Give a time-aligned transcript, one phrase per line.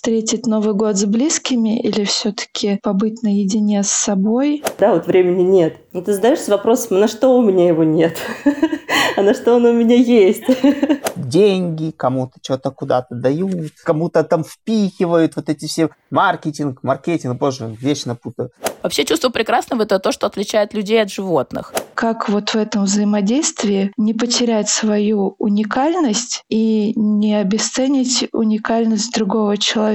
[0.00, 4.64] встретить Новый год с близкими или все-таки побыть наедине с собой?
[4.78, 5.76] Да, вот времени нет.
[5.92, 8.16] Ну, ты задаешься вопросом, на что у меня его нет,
[9.18, 10.44] а на что он у меня есть.
[11.16, 18.14] Деньги, кому-то что-то куда-то дают, кому-то там впихивают вот эти все маркетинг, маркетинг, боже, вечно
[18.14, 18.50] путаю.
[18.82, 21.74] Вообще чувство прекрасного– это то, что отличает людей от животных.
[21.94, 29.89] Как вот в этом взаимодействии не потерять свою уникальность и не обесценить уникальность другого человека?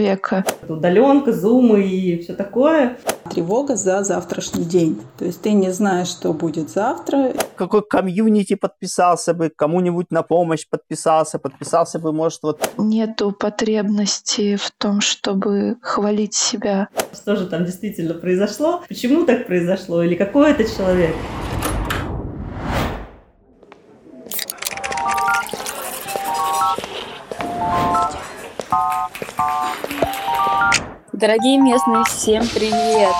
[0.68, 2.98] Удаленка, зумы и все такое.
[3.32, 5.02] Тревога за завтрашний день.
[5.18, 7.34] То есть ты не знаешь, что будет завтра.
[7.56, 12.70] Какой комьюнити подписался бы, кому-нибудь на помощь подписался, подписался бы, может, вот...
[12.78, 16.90] Нету потребности в том, чтобы хвалить себя.
[17.14, 18.82] Что же там действительно произошло?
[18.88, 21.16] почему так произошло, или какой это человек.
[31.18, 33.14] Дорогие местные, всем привет!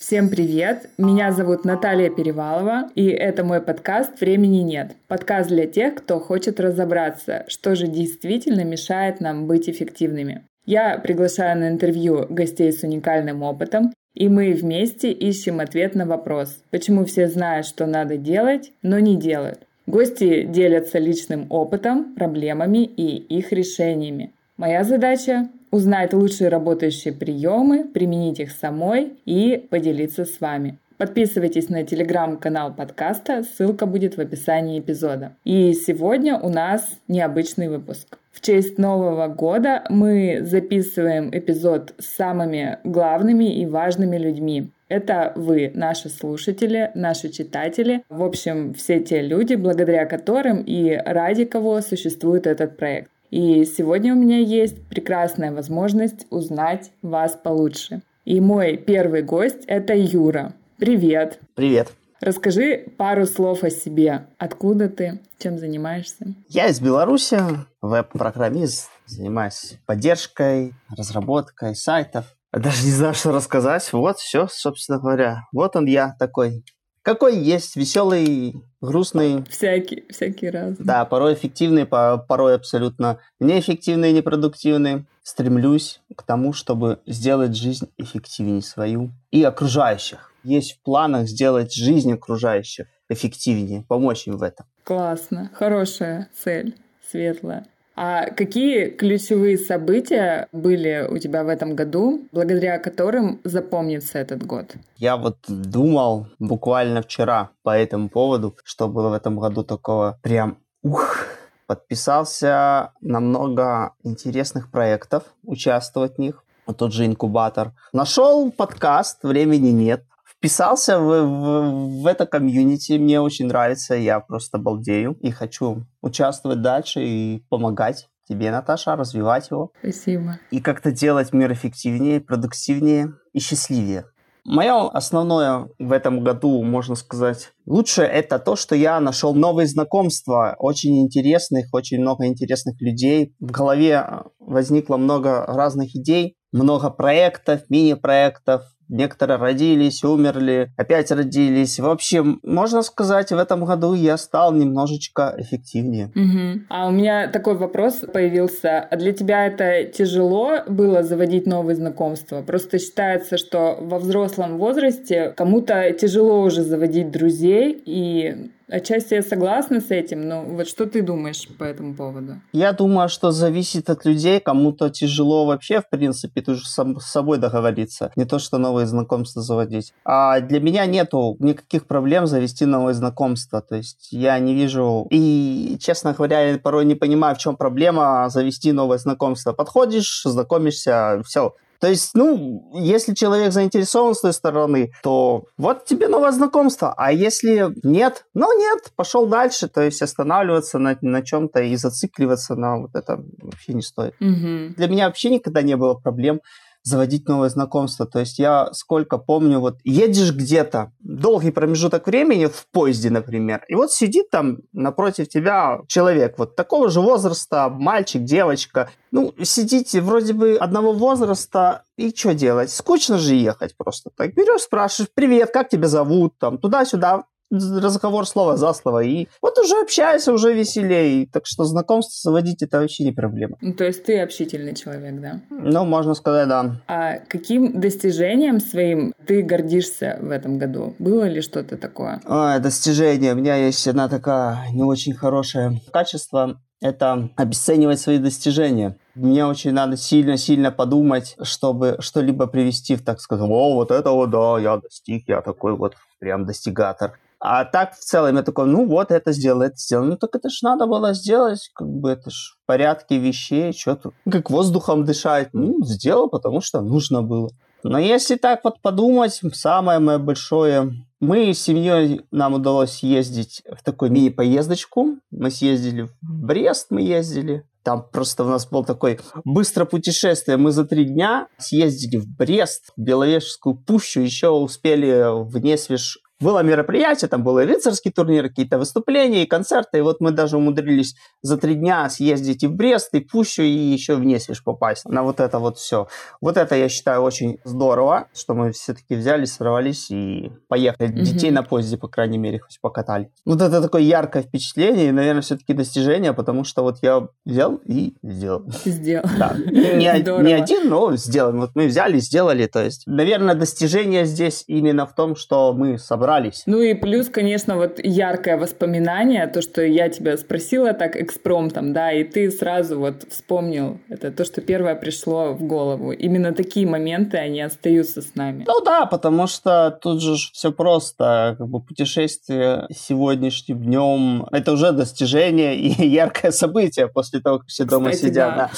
[0.00, 0.90] Всем привет!
[0.98, 4.96] Меня зовут Наталья Перевалова, и это мой подкаст «Времени нет».
[5.06, 10.42] Подкаст для тех, кто хочет разобраться, что же действительно мешает нам быть эффективными.
[10.66, 16.64] Я приглашаю на интервью гостей с уникальным опытом и мы вместе ищем ответ на вопрос,
[16.70, 19.60] почему все знают, что надо делать, но не делают.
[19.86, 24.32] Гости делятся личным опытом, проблемами и их решениями.
[24.62, 30.78] Моя задача– узнать лучшие работающие приемы, применить их самой и поделиться с вами.
[30.98, 35.32] Подписывайтесь на телеграм-канал подкаста, ссылка будет в описании эпизода.
[35.42, 38.20] И сегодня у нас необычный выпуск.
[38.30, 44.70] В честь Нового года мы записываем эпизод с самыми главными и важными людьми.
[44.88, 51.46] Это вы, наши слушатели, наши читатели, в общем, все те люди, благодаря которым и ради
[51.46, 53.08] кого существует этот проект.
[53.32, 58.02] И сегодня у меня есть прекрасная возможность узнать вас получше.
[58.26, 60.52] И мой первый гость— это Юра.
[60.76, 61.40] Привет!
[61.54, 61.92] Привет!
[62.20, 64.26] Расскажи пару слов о себе.
[64.36, 65.22] Откуда ты?
[65.38, 66.34] Чем занимаешься?
[66.46, 67.40] Я из Беларуси,
[67.80, 72.26] веб-программист, занимаюсь поддержкой, разработкой сайтов.
[72.52, 73.90] Даже не знаю, что рассказать.
[73.94, 75.44] Вот все, собственно говоря.
[75.54, 76.66] Вот он я такой.
[77.02, 79.44] Какой есть, веселый, грустный.
[79.50, 80.76] Всякий, всякий раз.
[80.78, 85.04] Да, порой эффективный, порой абсолютно неэффективный, непродуктивный.
[85.24, 92.12] Стремлюсь к тому, чтобы сделать жизнь эффективнее свою и окружающих есть в планах сделать жизнь
[92.12, 94.66] окружающих эффективнее, помочь им в этом.
[94.84, 96.76] Классно, хорошая цель,
[97.08, 97.66] светлая.
[97.94, 104.74] А какие ключевые события были у тебя в этом году, благодаря которым запомнится этот год?
[104.96, 110.58] Я вот думал буквально вчера по этому поводу, что было в этом году такого прям
[110.82, 111.26] ух,
[111.66, 116.44] подписался на много интересных проектов, участвовать в них.
[116.66, 117.72] Вот тот же инкубатор.
[117.92, 120.04] Нашел подкаст «Времени нет»,
[120.42, 126.60] вписался в, в, в это комьюнити, мне очень нравится, я просто балдею и хочу участвовать
[126.60, 129.70] дальше и помогать тебе, Наташа, развивать его.
[129.78, 130.40] Спасибо.
[130.50, 134.06] И как-то делать мир эффективнее, продуктивнее и счастливее.
[134.44, 140.56] Мое основное в этом году, можно сказать, лучшее это то, что я нашел новые знакомства,
[140.58, 143.36] очень интересных, очень много интересных людей.
[143.38, 148.62] В голове возникло много разных идей, много проектов, мини-проектов,
[148.92, 151.80] Некоторые родились, умерли, опять родились.
[151.80, 156.08] В общем, можно сказать, в этом году я стал немножечко эффективнее.
[156.08, 156.66] Угу.
[156.68, 158.80] А у меня такой вопрос появился.
[158.80, 162.42] А для тебя это тяжело было заводить новые знакомства?
[162.42, 169.82] Просто считается, что во взрослом возрасте кому-то тяжело уже заводить друзей, и Отчасти я согласна
[169.82, 172.40] с этим, но вот что ты думаешь по этому поводу?
[172.54, 174.40] Я думаю, что зависит от людей.
[174.40, 178.12] Кому-то тяжело вообще, в принципе, тоже сам, с собой договориться.
[178.16, 179.92] Не то, что новые знакомства заводить.
[180.06, 183.60] А для меня нету никаких проблем завести новые знакомства.
[183.60, 185.06] То есть я не вижу...
[185.10, 189.52] И, честно говоря, я порой не понимаю, в чем проблема завести новое знакомство.
[189.52, 191.54] Подходишь, знакомишься, все.
[191.82, 196.94] То есть, ну, если человек заинтересован с той стороны, то вот тебе новое знакомство.
[196.96, 199.66] А если нет, ну нет, пошел дальше.
[199.66, 204.14] То есть останавливаться на, на чем-то и зацикливаться на вот это вообще не стоит.
[204.20, 204.76] Угу.
[204.76, 206.40] Для меня вообще никогда не было проблем
[206.82, 208.06] заводить новое знакомство.
[208.06, 213.74] То есть я сколько помню, вот едешь где-то, долгий промежуток времени в поезде, например, и
[213.74, 218.90] вот сидит там напротив тебя человек вот такого же возраста, мальчик, девочка.
[219.10, 222.70] Ну, сидите вроде бы одного возраста, и что делать?
[222.70, 224.10] Скучно же ехать просто.
[224.16, 229.04] Так берешь, спрашиваешь, привет, как тебя зовут, там, туда-сюда разговор слово за слово.
[229.04, 231.26] И вот уже общаешься, уже веселее.
[231.32, 233.56] Так что знакомство заводить это вообще не проблема.
[233.60, 235.40] Ну, то есть ты общительный человек, да?
[235.50, 236.80] Ну, можно сказать, да.
[236.88, 240.94] А каким достижением своим ты гордишься в этом году?
[240.98, 242.20] Было ли что-то такое?
[242.26, 243.34] Ой, достижение.
[243.34, 248.96] У меня есть одна такая не очень хорошее качество это обесценивать свои достижения.
[249.14, 254.30] Мне очень надо сильно-сильно подумать, чтобы что-либо привести в, так сказать, о, вот это вот,
[254.30, 257.18] да, я достиг, я такой вот прям достигатор.
[257.44, 260.04] А так в целом я такой, ну вот, это сделал, это сделал.
[260.04, 263.96] Ну так это ж надо было сделать, как бы это ж в порядке вещей, что
[263.96, 264.14] тут.
[264.30, 265.48] Как воздухом дышать.
[265.52, 267.50] Ну, сделал, потому что нужно было.
[267.82, 270.92] Но если так вот подумать, самое мое большое...
[271.18, 275.18] Мы с семьей, нам удалось ездить в такую мини-поездочку.
[275.30, 277.64] Мы съездили в Брест, мы ездили.
[277.82, 280.56] Там просто у нас был такой быстрое путешествие.
[280.56, 286.62] Мы за три дня съездили в Брест, в Беловежскую пущу, еще успели в Несвеж было
[286.62, 291.14] мероприятие, там был и рыцарский турнир, какие-то выступления и концерты, и вот мы даже умудрились
[291.40, 295.22] за три дня съездить и в Брест, и Пущу, и еще в Несвеж попасть на
[295.22, 296.08] вот это вот все.
[296.40, 301.10] Вот это, я считаю, очень здорово, что мы все-таки взяли, сорвались и поехали.
[301.10, 301.22] Mm-hmm.
[301.22, 303.30] Детей на поезде, по крайней мере, хоть покатали.
[303.46, 308.14] Вот это такое яркое впечатление, и, наверное, все-таки достижение, потому что вот я взял и
[308.22, 308.64] сделал.
[308.84, 309.28] Сделал.
[309.38, 309.54] Да.
[309.56, 311.52] Не, не один, но сделал.
[311.52, 316.31] Вот мы взяли, сделали, то есть, наверное, достижение здесь именно в том, что мы собрали
[316.32, 316.62] собрались.
[316.66, 322.12] Ну и плюс, конечно, вот яркое воспоминание, то, что я тебя спросила так экспромтом, да,
[322.12, 326.12] и ты сразу вот вспомнил, это то, что первое пришло в голову.
[326.12, 328.64] Именно такие моменты, они остаются с нами.
[328.66, 334.92] Ну да, потому что тут же все просто, как бы путешествие сегодняшним днем, это уже
[334.92, 338.56] достижение и яркое событие после того, как все дома Кстати, сидят.
[338.56, 338.70] Да.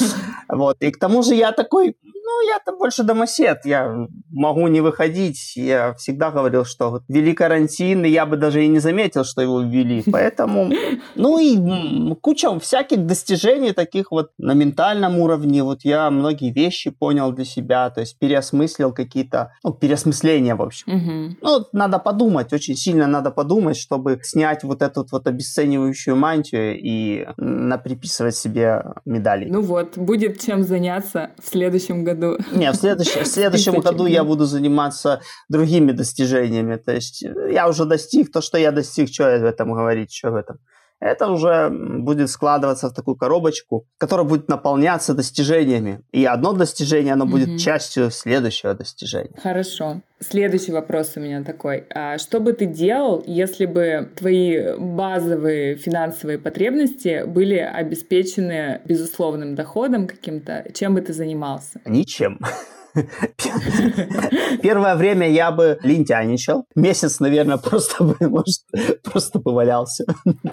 [0.48, 0.56] Да.
[0.56, 0.76] Вот.
[0.80, 5.56] И к тому же я такой, ну, я-то больше домосед, я могу не выходить.
[5.56, 9.42] Я всегда говорил, что вот ввели карантин, и я бы даже и не заметил, что
[9.42, 10.02] его ввели.
[10.10, 10.72] Поэтому,
[11.14, 15.62] ну и куча всяких достижений таких вот на ментальном уровне.
[15.62, 20.92] Вот я многие вещи понял для себя, то есть переосмыслил какие-то, ну, переосмысления, в общем.
[20.92, 21.36] Угу.
[21.42, 27.26] Ну, надо подумать, очень сильно надо подумать, чтобы снять вот эту вот обесценивающую мантию и
[27.36, 29.46] наприписывать себе медали.
[29.50, 32.38] Ну вот, будет чем заняться в следующем году году.
[32.52, 36.76] Не, в следующем, в следующем году я буду заниматься другими достижениями.
[36.76, 40.30] То есть я уже достиг то, что я достиг, что я в этом говорить, что
[40.30, 40.58] в этом
[41.04, 46.00] это уже будет складываться в такую коробочку, которая будет наполняться достижениями.
[46.12, 47.58] И одно достижение, оно будет mm-hmm.
[47.58, 49.38] частью следующего достижения.
[49.42, 50.00] Хорошо.
[50.20, 51.84] Следующий вопрос у меня такой.
[51.94, 60.06] А что бы ты делал, если бы твои базовые финансовые потребности были обеспечены безусловным доходом
[60.06, 60.64] каким-то?
[60.72, 61.80] Чем бы ты занимался?
[61.84, 62.40] Ничем.
[64.62, 66.64] Первое время я бы лентяничал.
[66.74, 68.62] Месяц, наверное, просто бы, может,
[69.02, 70.04] просто бы валялся.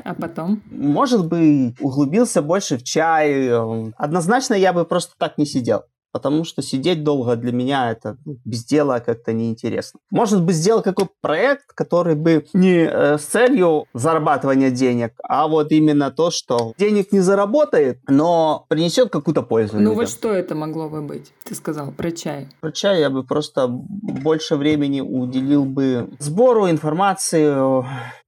[0.03, 0.61] А потом?
[0.71, 3.49] Может бы углубился больше в чай.
[3.97, 8.37] Однозначно я бы просто так не сидел потому что сидеть долго для меня это ну,
[8.45, 9.99] без дела как-то неинтересно.
[10.11, 15.71] Может быть, сделать какой-то проект, который бы не э, с целью зарабатывания денег, а вот
[15.71, 19.79] именно то, что денег не заработает, но принесет какую-то пользу.
[19.79, 21.31] Ну вот что это могло бы быть?
[21.43, 22.49] Ты сказал про чай.
[22.59, 27.51] Про чай я бы просто больше времени уделил бы сбору информации,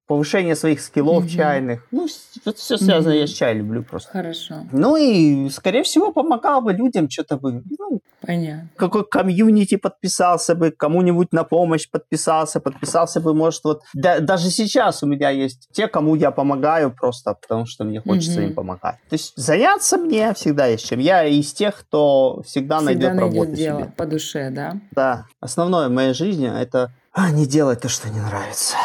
[0.08, 1.30] повышение своих скиллов mm-hmm.
[1.30, 1.88] чайных.
[1.92, 2.08] Ну,
[2.46, 3.20] это все связано, mm-hmm.
[3.20, 4.12] я с чай люблю просто.
[4.12, 4.56] Хорошо.
[4.72, 8.70] Ну и, скорее всего, помогал бы людям что-то бы, ну, Понятно.
[8.78, 15.04] Какой комьюнити подписался бы, кому-нибудь на помощь подписался, подписался бы, может, вот да, даже сейчас
[15.04, 18.48] у меня есть те, кому я помогаю просто, потому что мне хочется mm-hmm.
[18.48, 18.96] им помогать.
[19.10, 21.00] То есть заняться мне всегда есть чем.
[21.00, 23.92] Я из тех, кто всегда, всегда найдет, найдет работу дело себе.
[23.98, 24.78] по душе, да?
[24.92, 25.26] Да.
[25.42, 28.76] Основное в моей жизни это а, не делать то, что не нравится.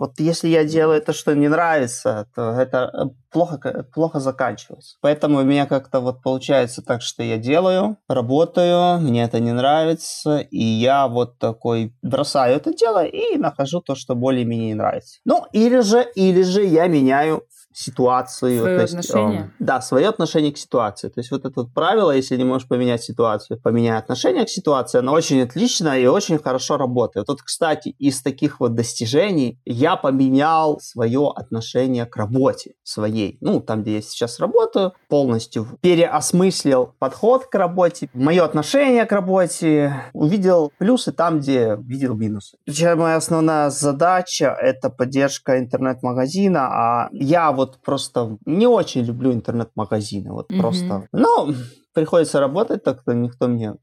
[0.00, 4.96] Вот если я делаю то, что не нравится, то это э, плохо, плохо заканчивается.
[5.02, 10.38] Поэтому у меня как-то вот получается так, что я делаю, работаю, мне это не нравится,
[10.38, 15.20] и я вот такой бросаю это дело и нахожу то, что более-менее нравится.
[15.26, 18.58] Ну, или же, или же я меняю ситуацию.
[18.58, 19.40] Свое то есть, отношение?
[19.40, 21.08] Э, да, свое отношение к ситуации.
[21.08, 24.98] То есть вот это вот правило, если не можешь поменять ситуацию, поменяй отношение к ситуации,
[24.98, 27.28] оно очень отлично и очень хорошо работает.
[27.28, 33.38] Вот, кстати, из таких вот достижений я поменял свое отношение к работе своей.
[33.40, 39.94] Ну, там, где я сейчас работаю, полностью переосмыслил подход к работе, мое отношение к работе,
[40.12, 42.56] увидел плюсы там, где видел минусы.
[42.64, 50.32] Причем моя основная задача– это поддержка интернет-магазина, а я вот просто не очень люблю интернет-магазины,
[50.32, 50.60] вот Мгм.
[50.60, 51.08] просто.
[51.12, 51.50] Но
[51.94, 53.74] приходится работать, так-то никто мне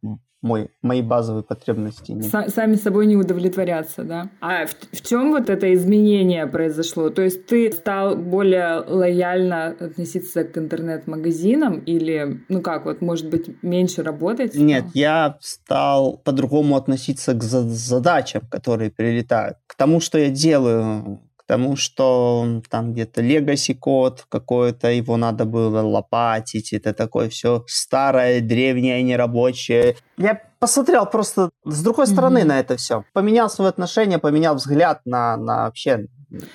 [0.41, 2.21] мой, мои базовые потребности не...
[2.29, 4.29] Са- сами собой не удовлетворяться, да?
[4.39, 7.09] А в, чем вот это изменение произошло?
[7.09, 13.63] То есть ты стал более лояльно относиться к интернет-магазинам или, ну как, вот, может быть,
[13.63, 14.55] меньше работать?
[14.55, 21.19] Нет, я стал по-другому относиться к за- задачам, которые прилетают, к тому, что я делаю,
[21.47, 28.41] тому, что там где-то legacy код какой-то, его надо было лопатить, это такое все старое,
[28.41, 29.95] древнее, нерабочее.
[30.17, 32.49] Я посмотрел просто с другой стороны Мгм.
[32.49, 33.03] на это все.
[33.13, 36.07] Поменял свое отношение, поменял взгляд на, на вообще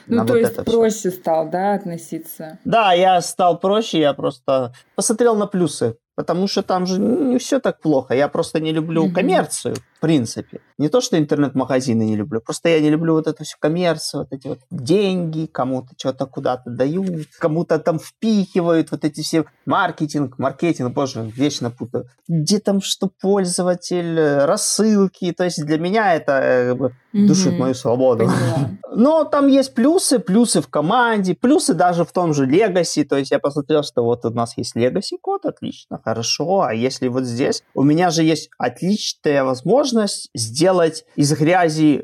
[0.06, 2.58] Ну, то вот есть проще стал, да, относиться?
[2.64, 7.58] Да, я стал проще, я просто посмотрел на плюсы, потому что там же не все
[7.60, 8.14] так плохо.
[8.14, 10.60] Я просто не люблю коммерцию, в принципе.
[10.78, 14.32] Не то, что интернет-магазины не люблю, просто я не люблю вот эту всю коммерцию, вот
[14.32, 20.92] эти вот деньги, кому-то что-то куда-то дают, кому-то там впихивают, вот эти все маркетинг, маркетинг,
[20.94, 22.06] боже, вечно путаю.
[22.28, 27.52] Где там что пользователь, э, рассылки, то есть для меня это э, как бы душит
[27.52, 27.60] Мгм.
[27.60, 28.24] мою свободу.
[28.24, 28.70] Поняла.
[28.94, 33.04] Но там есть плюсы, плюсы в команде, плюсы даже в том же Legacy.
[33.04, 36.62] То есть я посмотрел, что вот у нас есть Legacy код, отлично, хорошо.
[36.62, 42.02] А если вот здесь, у меня же есть отличная возможность сделать из грязи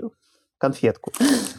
[0.58, 1.12] конфетку.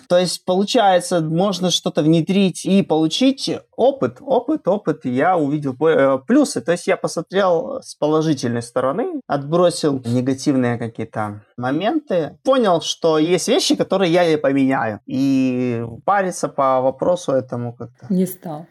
[0.08, 5.06] То есть, получается, можно что-то внедрить и получить опыт, опыт, опыт.
[5.06, 6.62] Я увидел э, плюсы.
[6.62, 13.76] То есть я посмотрел с положительной стороны, отбросил негативные какие-то моменты, понял, что есть вещи,
[13.76, 15.00] которые я и поменяю.
[15.06, 18.68] И париться по вопросу этому как-то Не стал.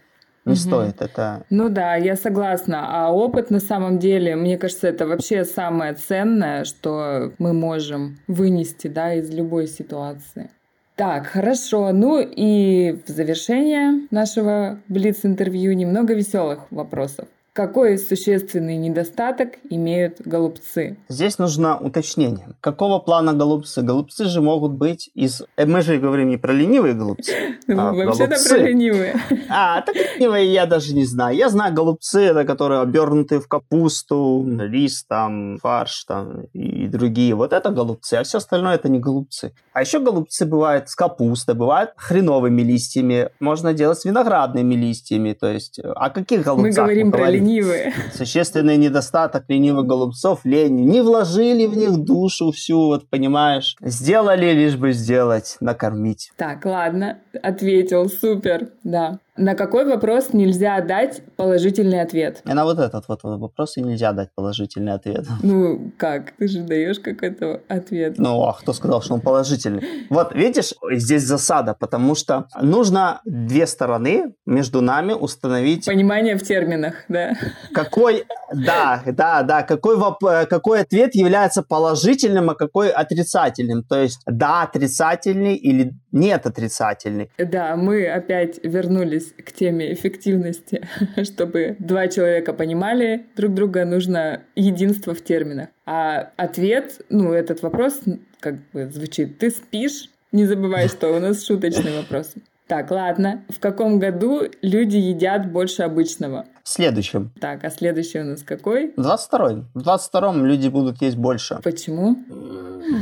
[0.48, 0.60] Не Мгм.
[0.60, 1.00] стоит.
[1.02, 2.86] Это Ну да, я согласна.
[2.88, 8.88] А опыт на самом деле, мне кажется, это вообще самое ценное, что мы можем вынести,
[8.88, 10.50] да, из любой ситуации.
[10.96, 11.92] Так, хорошо.
[11.92, 17.28] Ну и в завершение нашего блиц-интервью немного веселых вопросов.
[17.58, 20.96] Какой существенный недостаток имеют голубцы?
[21.08, 22.50] Здесь нужно уточнение.
[22.60, 23.82] Какого плана голубцы?
[23.82, 25.42] Голубцы же могут быть из...
[25.56, 27.32] э, Мы же говорим не про ленивые голубцы.
[27.70, 29.14] А, Вообще-то про ленивые.
[29.50, 31.36] А, так ленивые я даже не знаю.
[31.36, 37.34] Я знаю голубцы, это которые обернуты в капусту, рис, там, фарш там, и другие.
[37.34, 39.52] Вот это голубцы, а все остальное это не голубцы.
[39.72, 43.28] А еще голубцы бывают с капустой, бывают хреновыми листьями.
[43.38, 45.34] Можно делать с виноградными листьями.
[45.34, 47.47] То есть, о каких Мы голубцах говорим про говорим?
[47.48, 47.94] Ленивые.
[48.14, 50.88] Существенный недостаток ленивых голубцов– лень.
[50.88, 53.76] Не вложили в них душу всю, вот понимаешь.
[53.80, 56.30] Сделали, лишь бы сделать, накормить.
[56.36, 59.18] Так, ладно, ответил, супер, да.
[59.38, 62.42] На какой вопрос нельзя дать положительный ответ?
[62.44, 65.24] И на вот этот вот вопрос и нельзя дать положительный ответ.
[65.42, 66.32] Ну, как?
[66.32, 68.18] Ты же даешь какой-то ответ.
[68.18, 69.82] Ну, а кто сказал, что он положительный?
[70.10, 76.94] Вот, видишь, здесь засада, потому что нужно две стороны между нами установить, Понимание в терминах,
[77.08, 77.34] да?
[77.72, 83.84] какой, да, да, да, какой, воп- какой ответ является положительным, а какой отрицательным.
[83.84, 87.30] То есть, да, отрицательный или нет отрицательный.
[87.38, 90.86] Да, мы опять вернулись к теме эффективности.
[91.22, 95.68] Чтобы два человека понимали друг друга, нужно единство в терминах.
[95.86, 98.00] А ответ, ну, этот вопрос
[98.40, 102.34] как бы звучит «ты спишь?» Не забывай, что у нас шуточный вопрос.
[102.66, 103.44] Так, ладно.
[103.48, 106.44] В каком году люди едят больше обычного?
[106.62, 107.32] В следующем.
[107.40, 108.92] Так, а следующий у нас какой?
[108.94, 109.70] В 22-м.
[109.72, 111.58] В 22-м люди будут есть больше.
[111.64, 112.18] Почему?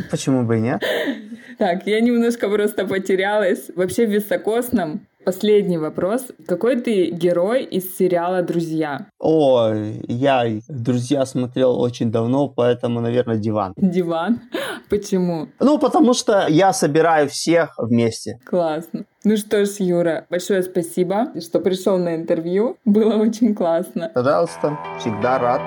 [0.08, 0.84] Почему бы и нет?
[1.58, 3.70] Так, я немножко просто потерялась.
[3.75, 5.00] Вообще в високосном.
[5.25, 6.26] Последний вопрос.
[6.46, 9.06] Какой ты герой из сериала «Друзья»?
[9.18, 13.72] Ой, я «Друзья» смотрел очень давно, поэтому, наверное, диван.
[13.76, 14.38] Диван.
[14.88, 15.48] Почему?
[15.58, 18.38] Ну, потому что я собираю всех вместе.
[18.44, 19.04] Классно.
[19.25, 22.76] Ну что ж, Юра, большое спасибо, что пришел на интервью.
[22.84, 24.12] Было очень классно.
[24.14, 25.60] Пожалуйста, всегда рад.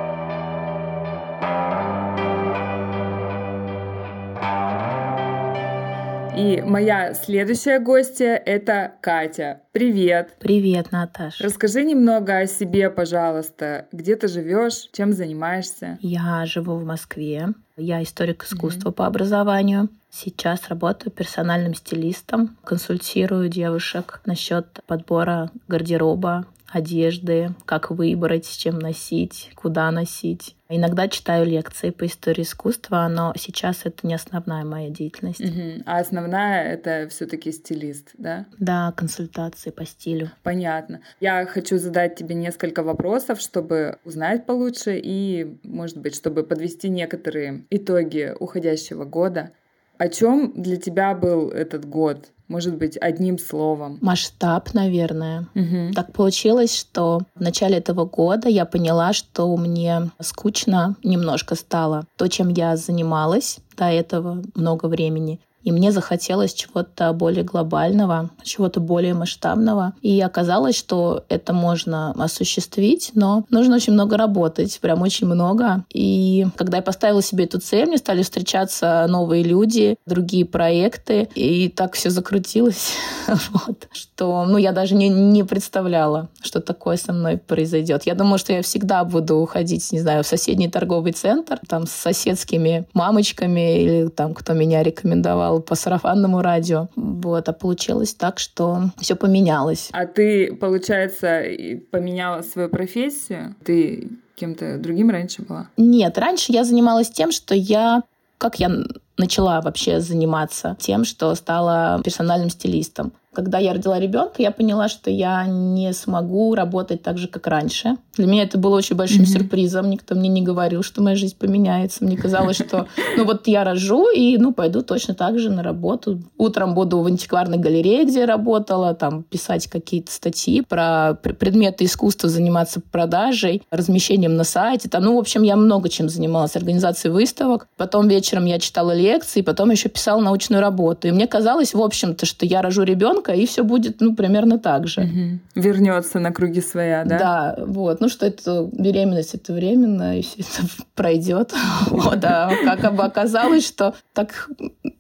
[6.36, 9.62] И моя следующая гостья— это Катя.
[9.72, 10.36] Привет.
[10.40, 11.42] Привет, Наташ.
[11.42, 13.88] Расскажи немного о себе, пожалуйста.
[13.92, 15.98] Где ты живешь, чем занимаешься?
[16.02, 17.50] Я живу в Москве.
[17.78, 19.90] Я историк искусства по образованию.
[20.12, 29.52] Сейчас работаю персональным стилистом, консультирую девушек насчет подбора гардероба, одежды, как выбрать, с чем носить,
[29.56, 30.56] куда носить.
[30.72, 35.40] Иногда читаю лекции по истории искусства, но сейчас это не основная моя деятельность.
[35.40, 35.82] Мгм.
[35.88, 38.46] А основная— это все таки стилист, да?
[38.60, 40.30] Да, консультации по стилю.
[40.44, 41.02] Понятно.
[41.20, 47.66] Я хочу задать тебе несколько вопросов, чтобы узнать получше и, может быть, чтобы подвести некоторые
[47.72, 49.52] итоги уходящего года.
[49.98, 52.32] О чем для тебя был этот год?
[52.50, 54.00] Может быть, одним словом?
[54.02, 55.48] Масштаб, наверное.
[55.54, 55.94] Угу.
[55.94, 62.06] Так получилось, что в начале этого года я поняла, что мне скучно немножко стало.
[62.18, 68.80] То, чем я занималась до этого много времени, и мне захотелось чего-то более глобального, чего-то
[68.80, 69.94] более масштабного.
[70.02, 75.84] И оказалось, что это можно осуществить, но нужно очень много работать, прям очень много.
[75.94, 81.70] И когда я поставила себе эту цель, мне стали встречаться новые люди, другие проекты, и
[81.70, 82.94] так все закрутилось,
[83.28, 88.04] вот, что ну, я даже не, не представляла, что такое со мной произойдет.
[88.06, 91.92] Я думала, что я всегда буду уходить, не знаю, в соседний торговый центр, там с
[91.92, 96.88] соседскими мамочками или там, кто меня рекомендовал слушал по сарафанному радио.
[96.96, 99.90] Вот, а получилось так, что все поменялось.
[99.92, 101.44] А ты, получается,
[101.92, 103.56] поменяла свою профессию?
[103.66, 105.68] Ты кем-то другим раньше была?
[105.78, 108.04] Нет, раньше я занималась тем, что я
[108.38, 108.72] как я
[109.18, 113.12] начала вообще заниматься тем, что стала персональным стилистом.
[113.40, 117.96] Когда я родила ребенка, я поняла, что я не смогу работать так же, как раньше.
[118.18, 119.28] Для меня это было очень большим mm-hmm.
[119.28, 119.90] сюрпризом.
[119.90, 122.04] Никто мне не говорил, что моя жизнь поменяется.
[122.04, 126.22] Мне казалось, что ну вот я рожу и ну пойду точно так же на работу.
[126.38, 132.28] Утром буду в антикварной галерее, где я работала, там писать какие-то статьи про предметы искусства,
[132.28, 134.90] заниматься продажей, размещением на сайте.
[134.90, 136.58] Там, ну, в общем, я много чем занималась.
[136.58, 137.70] Организацией выставок.
[137.78, 141.08] Потом вечером я читала лекции, потом еще писала научную работу.
[141.08, 144.60] И мне казалось, в общем-то, что я рожу ребенка, ребенка, и все будет, ну, примерно
[144.60, 145.02] так же.
[145.02, 145.62] Угу.
[145.64, 147.20] Вернется на круги своя, да?
[147.20, 148.02] Да, вот.
[148.02, 151.54] Ну, что это беременность, это временно, и все это пройдет.
[151.90, 154.50] Вот, а как бы оказалось, что так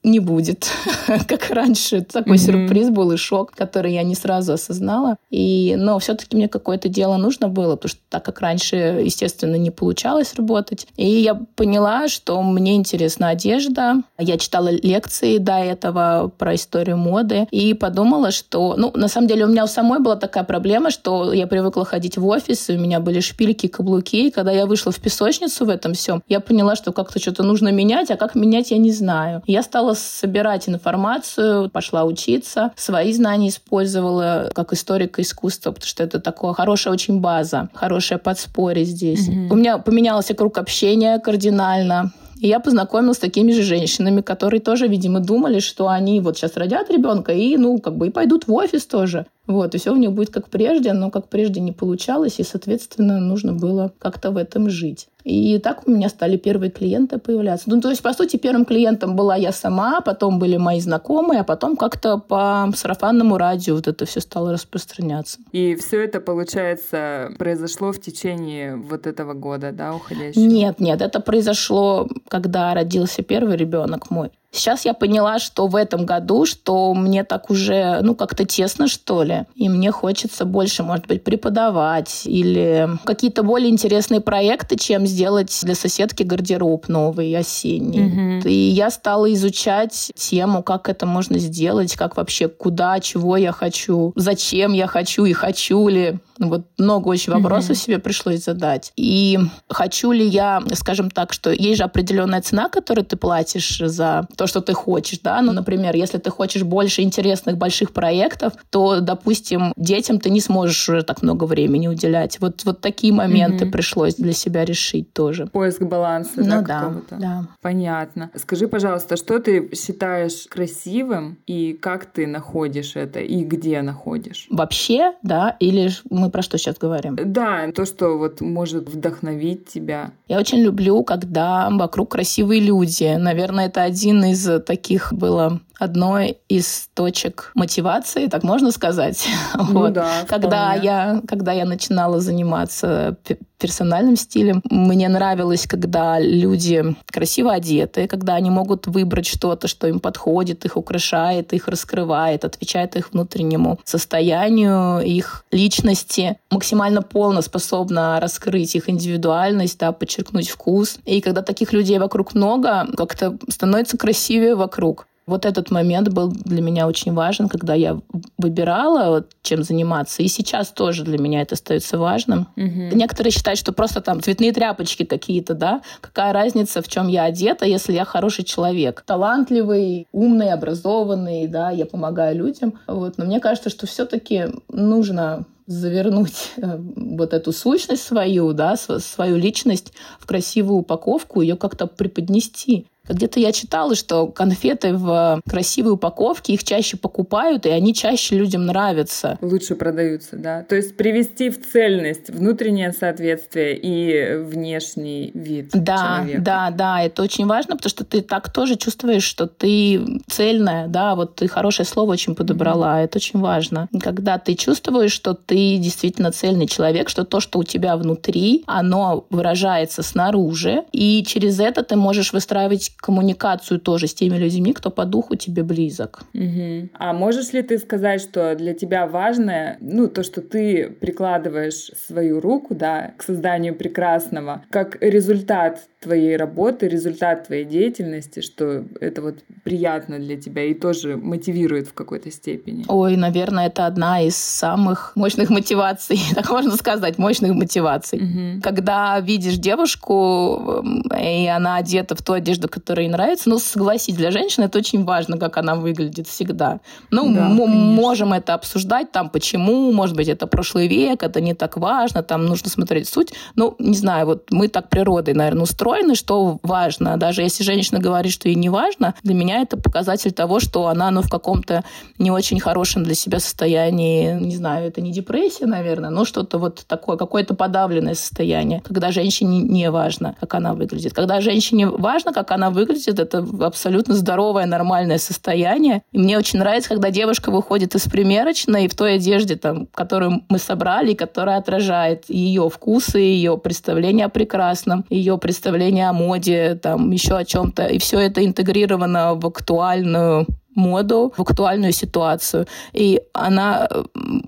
[0.03, 0.69] не будет,
[1.27, 2.01] как раньше.
[2.01, 5.17] Такой сюрприз был и шок, который я не сразу осознала.
[5.29, 9.71] И, но все-таки мне какое-то дело нужно было, потому что так как раньше, естественно, не
[9.71, 10.87] получалось работать.
[10.97, 14.01] И я поняла, что мне интересна одежда.
[14.17, 19.27] Я читала лекции до этого про историю моды и подумала, подумала, что, ну, на самом
[19.27, 22.73] деле у меня у самой была такая проблема, что я привыкла ходить в офис, и
[22.73, 26.39] у меня были шпильки, каблуки, и когда я вышла в песочницу в этом всем, я
[26.39, 29.43] поняла, что как-то что-то нужно менять, а как менять я не знаю.
[29.45, 36.19] Я стала собирать информацию, пошла учиться, свои знания использовала как историка искусства, потому что это
[36.19, 39.29] такая хорошая очень база, хорошее подспорье здесь.
[39.29, 39.47] Mm-hmm.
[39.51, 42.11] У меня поменялся круг общения кардинально.
[42.39, 46.55] И я познакомилась с такими же женщинами, которые тоже, видимо, думали, что они вот сейчас
[46.55, 49.25] родят ребенка и, ну, как бы и пойдут в офис тоже.
[49.49, 53.19] Вот, и все у них будет как прежде, но как прежде не получалось, и, соответственно,
[53.19, 55.07] нужно было как-то в этом жить.
[55.23, 57.67] И так у меня стали первые клиенты появляться.
[57.67, 61.43] Ну, то есть, по сути, первым клиентом была я сама, потом были мои знакомые, а
[61.43, 65.39] потом как-то по сарафанному радио вот это все стало распространяться.
[65.51, 70.41] И все это, получается, произошло в течение вот этого года, да, уходящего?
[70.43, 74.29] Нет, нет, это произошло, когда родился первый ребенок мой.
[74.51, 79.23] Сейчас я поняла, что в этом году, что мне так уже, ну, как-то тесно, что
[79.23, 79.45] ли.
[79.55, 85.75] И мне хочется больше, может быть, преподавать или какие-то более интересные проекты, чем сделать для
[85.75, 88.39] соседки гардероб новый, осенний.
[88.41, 88.49] Mm-hmm.
[88.49, 94.13] И я стала изучать тему, как это можно сделать, как вообще, куда, чего я хочу,
[94.15, 96.17] зачем я хочу и хочу ли.
[96.39, 97.85] Вот много очень вопросов mm-hmm.
[97.85, 98.93] себе пришлось задать.
[98.95, 99.37] И
[99.69, 104.47] хочу ли я, скажем так, что есть же определенная цена, которую ты платишь за то,
[104.47, 109.73] что ты хочешь, да, ну, например, если ты хочешь больше интересных больших проектов, то, допустим,
[109.75, 112.39] детям ты не сможешь уже так много времени уделять.
[112.39, 113.71] Вот, вот такие моменты mm-hmm.
[113.71, 115.47] пришлось для себя решить тоже.
[115.47, 117.47] Поиск баланса, ну, да, да, да.
[117.61, 118.31] Понятно.
[118.35, 124.47] Скажи, пожалуйста, что ты считаешь красивым и как ты находишь это и где находишь?
[124.49, 127.17] Вообще, да, или мы про что сейчас говорим?
[127.21, 130.11] Да, то, что вот может вдохновить тебя.
[130.29, 133.17] Я очень люблю, когда вокруг красивые люди.
[133.17, 139.27] Наверное, это один из таких было одной из точек мотивации, так можно сказать.
[139.69, 139.93] Ну вот.
[139.93, 143.17] да, когда я, когда я начинала заниматься
[143.59, 149.99] персональным стилем, мне нравилось, когда люди красиво одеты, когда они могут выбрать что-то, что им
[149.99, 158.75] подходит, их украшает, их раскрывает, отвечает их внутреннему состоянию, их личности, максимально полно способна раскрыть
[158.75, 160.97] их индивидуальность, да, подчеркнуть вкус.
[161.05, 165.05] И когда таких людей вокруг много, как-то становится красивее вокруг.
[165.29, 167.99] Вот этот момент был для меня очень важен, когда я
[168.37, 170.23] выбирала, вот, чем заниматься.
[170.23, 172.47] И сейчас тоже для меня это остается важным.
[172.57, 172.95] Угу.
[172.95, 175.81] Некоторые считают, что просто там цветные тряпочки какие-то, да?
[176.01, 179.03] Какая разница, в чем я одета, если я хороший человек?
[179.05, 182.79] Талантливый, умный, образованный, да, я помогаю людям.
[182.87, 183.17] Вот.
[183.17, 189.93] Но мне кажется, что все-таки нужно завернуть э, вот эту сущность свою, да, свою личность
[190.19, 192.87] в красивую упаковку, ее как-то преподнести.
[193.09, 198.65] Где-то я читала, что конфеты в красивой упаковке, их чаще покупают, и они чаще людям
[198.65, 199.37] нравятся.
[199.41, 200.63] Лучше продаются, да.
[200.63, 206.41] То есть привести в цельность внутреннее соответствие и внешний вид да, человека.
[206.41, 211.15] Да, да, это очень важно, потому что ты так тоже чувствуешь, что ты цельная, да,
[211.15, 213.03] вот ты хорошее слово очень подобрала, mm-hmm.
[213.05, 213.87] это очень важно.
[213.99, 219.25] Когда ты чувствуешь, что ты действительно цельный человек, что то, что у тебя внутри, оно
[219.29, 225.05] выражается снаружи, и через это ты можешь выстраивать коммуникацию тоже с теми людьми, кто по
[225.05, 226.21] духу тебе близок.
[226.33, 226.89] Угу.
[226.93, 232.39] А можешь ли ты сказать, что для тебя важное, ну, то, что ты прикладываешь свою
[232.39, 239.39] руку, да, к созданию прекрасного, как результат твоей работы, результат твоей деятельности, что это вот
[239.63, 242.85] приятно для тебя и тоже мотивирует в какой-то степени?
[242.87, 248.19] Ой, наверное, это одна из самых мощных мотиваций, так можно сказать, мощных мотиваций.
[248.19, 248.61] Угу.
[248.61, 250.83] Когда видишь девушку,
[251.21, 255.03] и она одета в ту одежду, которая ей нравится, ну, согласись, для женщины это очень
[255.03, 256.79] важно, как она выглядит всегда.
[257.11, 261.53] Ну, да, мы можем это обсуждать, там, почему, может быть, это прошлый век, это не
[261.53, 263.33] так важно, там нужно смотреть суть.
[263.55, 267.17] Ну, не знаю, вот мы так природой, наверное, устроены, устроены, что важно.
[267.17, 271.11] Даже если женщина говорит, что ей не важно, для меня это показатель того, что она
[271.11, 271.83] ну, в каком-то
[272.17, 274.33] не очень хорошем для себя состоянии.
[274.39, 279.59] Не знаю, это не депрессия, наверное, но что-то вот такое, какое-то подавленное состояние, когда женщине
[279.59, 281.13] не важно, как она выглядит.
[281.13, 286.01] Когда женщине важно, как она выглядит, это абсолютно здоровое, нормальное состояние.
[286.11, 290.59] И мне очень нравится, когда девушка выходит из примерочной в той одежде, там, которую мы
[290.59, 297.11] собрали, которая отражает ее вкусы, ее представление о прекрасном, ее представление представление о моде, там
[297.11, 297.87] еще о чем-то.
[297.87, 302.67] И все это интегрировано в актуальную моду, в актуальную ситуацию.
[302.93, 303.87] И она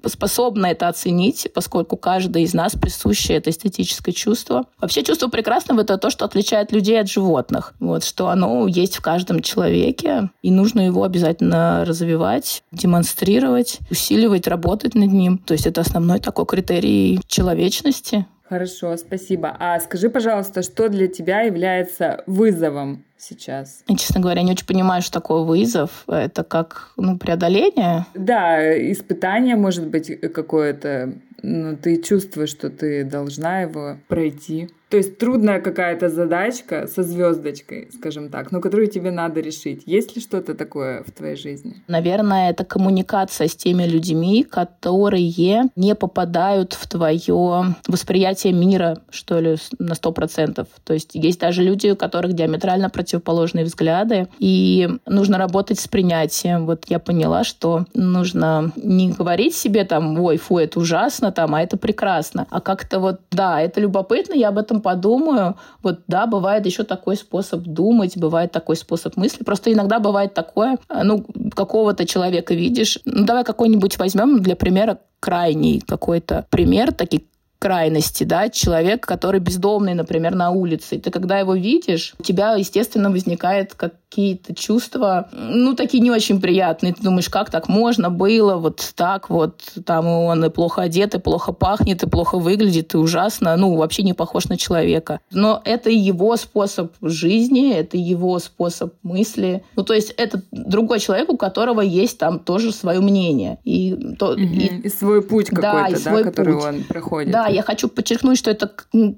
[0.05, 4.65] способна это оценить, поскольку каждый из нас присуще это эстетическое чувство.
[4.79, 7.73] Вообще чувство прекрасного— это то, что отличает людей от животных.
[7.79, 14.95] Вот, что оно есть в каждом человеке, и нужно его обязательно развивать, демонстрировать, усиливать, работать
[14.95, 15.37] над ним.
[15.37, 18.25] То есть это основной такой критерий человечности.
[18.51, 19.55] Хорошо, спасибо.
[19.59, 23.81] А скажи, пожалуйста, что для тебя является вызовом сейчас?
[23.87, 26.03] Я, честно говоря, не очень понимаю, что такое вызов.
[26.07, 28.05] Это как ну, преодоление?
[28.13, 28.59] Да,
[28.91, 31.13] испытание может быть какое-то.
[31.41, 34.69] Но ты чувствуешь, что ты должна его пройти.
[34.91, 39.83] То есть трудная какая-то задачка со звездочкой, скажем так, но которую тебе надо решить.
[39.85, 41.81] Есть ли что-то такое в твоей жизни?
[41.87, 49.55] Наверное, это коммуникация с теми людьми, которые не попадают в твое восприятие мира, что ли,
[49.79, 50.67] на сто процентов.
[50.83, 56.65] То есть есть даже люди, у которых диаметрально противоположные взгляды, и нужно работать с принятием.
[56.65, 61.61] Вот я поняла, что нужно не говорить себе там, ой, фу, это ужасно, там, а
[61.61, 65.55] это прекрасно, а как-то вот, да, это любопытно, я об этом подумаю.
[65.83, 69.43] Вот да, бывает еще такой способ думать, бывает такой способ мысли.
[69.43, 72.99] Просто иногда бывает такое, э, ну, какого-то человека видишь.
[73.05, 77.23] Ну, давай какой-нибудь возьмем для примера крайний какой-то пример, такие
[77.61, 80.97] крайности, да, человек, который бездомный, например, на улице.
[80.97, 86.41] Ты когда его видишь, у тебя, естественно, возникает как какие-то чувства, ну, такие не очень
[86.41, 86.93] приятные.
[86.93, 91.19] Ты думаешь, как так можно было, вот так вот, там он и плохо одет, и
[91.19, 95.21] плохо пахнет, и плохо выглядит, и ужасно, ну, вообще не похож на человека.
[95.31, 99.63] Но это его способ жизни, это его способ мысли.
[99.77, 103.59] Ну, то есть это другой человек, у которого есть там тоже свое мнение.
[103.63, 104.41] И, то, угу.
[104.41, 106.65] и, и свой путь какой-то, да, да который путь.
[106.65, 107.31] он проходит.
[107.31, 108.69] Да, я хочу подчеркнуть, что это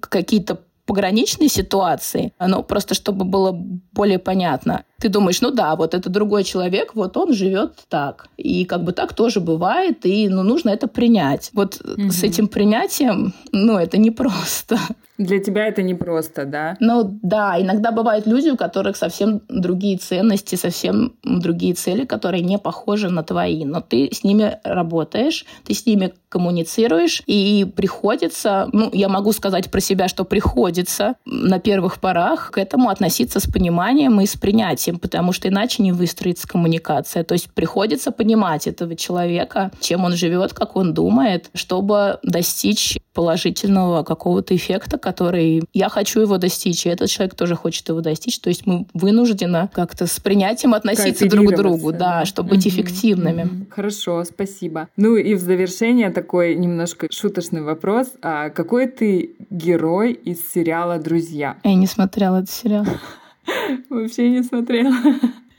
[0.02, 6.10] какие-то пограничной ситуации, но просто чтобы было более понятно ты думаешь, ну да, вот это
[6.10, 8.28] другой человек, вот он живет так.
[8.38, 11.50] И как бы так тоже бывает, и ну, нужно это принять.
[11.54, 12.10] Вот угу.
[12.10, 14.80] с этим принятием, ну, это непросто.
[15.24, 16.76] Для тебя это непросто, да?
[16.80, 22.58] Ну да, иногда бывают люди, у которых совсем другие ценности, совсем другие цели, которые не
[22.58, 23.66] похожи на твои.
[23.66, 29.70] Но ты с ними работаешь, ты с ними коммуницируешь, и приходится, ну, я могу сказать
[29.70, 35.00] про себя, что приходится на первых порах к этому относиться с пониманием и с принятием
[35.04, 37.24] потому что иначе не выстроится коммуникация.
[37.24, 44.04] То есть приходится понимать этого человека, чем он живет, как он думает, чтобы достичь положительного
[44.04, 48.40] какого-то эффекта, который я хочу его достичь, и этот человек тоже хочет его достичь.
[48.40, 53.44] То есть мы вынуждены как-то с принятием относиться друг к другу, да, чтобы быть эффективными.
[53.44, 53.68] Угу.
[53.70, 54.90] Хорошо, спасибо.
[54.98, 58.08] Ну и в завершение такой немножко шуточный вопрос.
[58.22, 61.58] А какой ты герой из сериала «Друзья»?
[61.64, 62.86] Я не смотрела этот сериал.
[63.90, 64.96] Вообще не смотрела.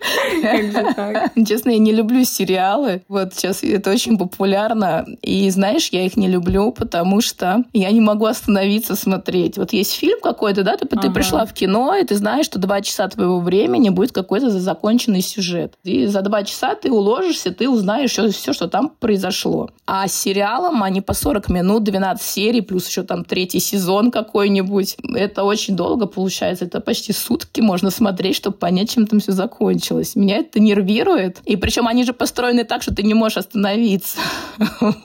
[1.47, 3.03] Честно, я не люблю сериалы.
[3.09, 5.07] Вот сейчас это очень популярно.
[5.23, 9.57] И знаешь, я их не люблю, потому что я не могу остановиться смотреть.
[9.59, 12.81] Вот есть фильм какой-то, да, ты, ты пришла в кино, и ты знаешь, что два
[12.81, 15.75] часа твоего времени будет какой-то законченный сюжет.
[15.85, 19.71] И за два часа ты уложишься, ты узнаешь все, все что там произошло.
[19.87, 24.97] А сериалом они по 40 минут, 12 серий, плюс еще там третий сезон какой-нибудь.
[25.15, 26.65] Это очень долго получается.
[26.65, 29.94] Это почти сутки можно смотреть, чтобы понять, чем там все закончилось.
[30.17, 31.41] Меня это нервирует.
[31.45, 34.19] И причем они же построены так, что ты не можешь остановиться.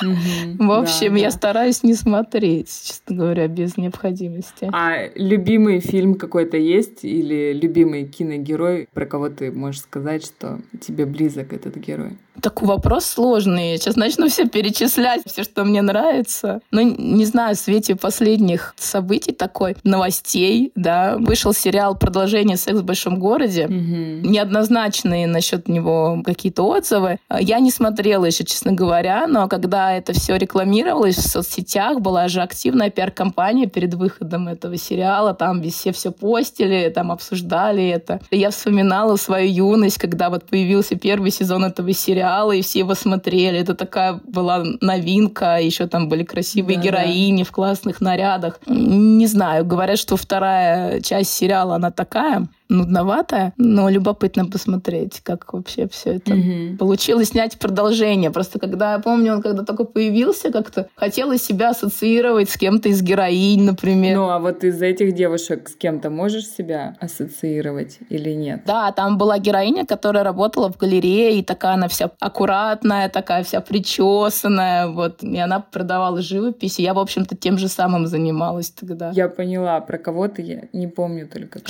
[0.00, 4.70] В общем, я стараюсь не смотреть, честно говоря, без необходимости.
[4.72, 11.06] А любимый фильм какой-то есть или любимый киногерой, про кого ты можешь сказать, что тебе
[11.06, 12.18] близок этот герой?
[12.42, 13.76] Такой вопрос сложный.
[13.76, 16.60] Сейчас начну все перечислять, все, что мне нравится.
[16.70, 22.84] Ну, не знаю, в свете последних событий такой, новостей, да, вышел сериал «Продолжение секс в
[22.84, 23.66] большом городе».
[23.66, 24.28] Угу.
[24.30, 27.18] Неоднозначные насчет него какие-то отзывы.
[27.38, 32.40] Я не смотрела еще, честно говоря, но когда это все рекламировалось в соцсетях, была же
[32.40, 38.20] активная пиар-компания перед выходом этого сериала, там все все постили, там обсуждали это.
[38.30, 42.94] Я вспоминала свою юность, когда вот появился первый сезон этого сериала, сериалы, и все его
[42.94, 43.58] смотрели.
[43.58, 45.60] Это такая была новинка.
[45.60, 47.48] Еще там были красивые да, героини да.
[47.48, 48.60] в классных нарядах.
[48.66, 55.88] Не знаю, говорят, что вторая часть сериала, она такая нудноватая, но любопытно посмотреть, как вообще
[55.88, 56.76] все это угу.
[56.78, 58.30] получилось снять продолжение.
[58.30, 63.02] Просто когда я помню, он когда только появился, как-то хотелось себя ассоциировать с кем-то из
[63.02, 64.16] героинь, например.
[64.16, 68.62] Ну, а вот из этих девушек с кем-то можешь себя ассоциировать или нет?
[68.66, 73.60] Да, там была героиня, которая работала в галерее, и такая она вся аккуратная, такая вся
[73.60, 79.10] причесанная, вот, и она продавала живопись, и я, в общем-то, тем же самым занималась тогда.
[79.12, 81.60] Я поняла, про кого-то я не помню только.
[81.60, 81.68] Как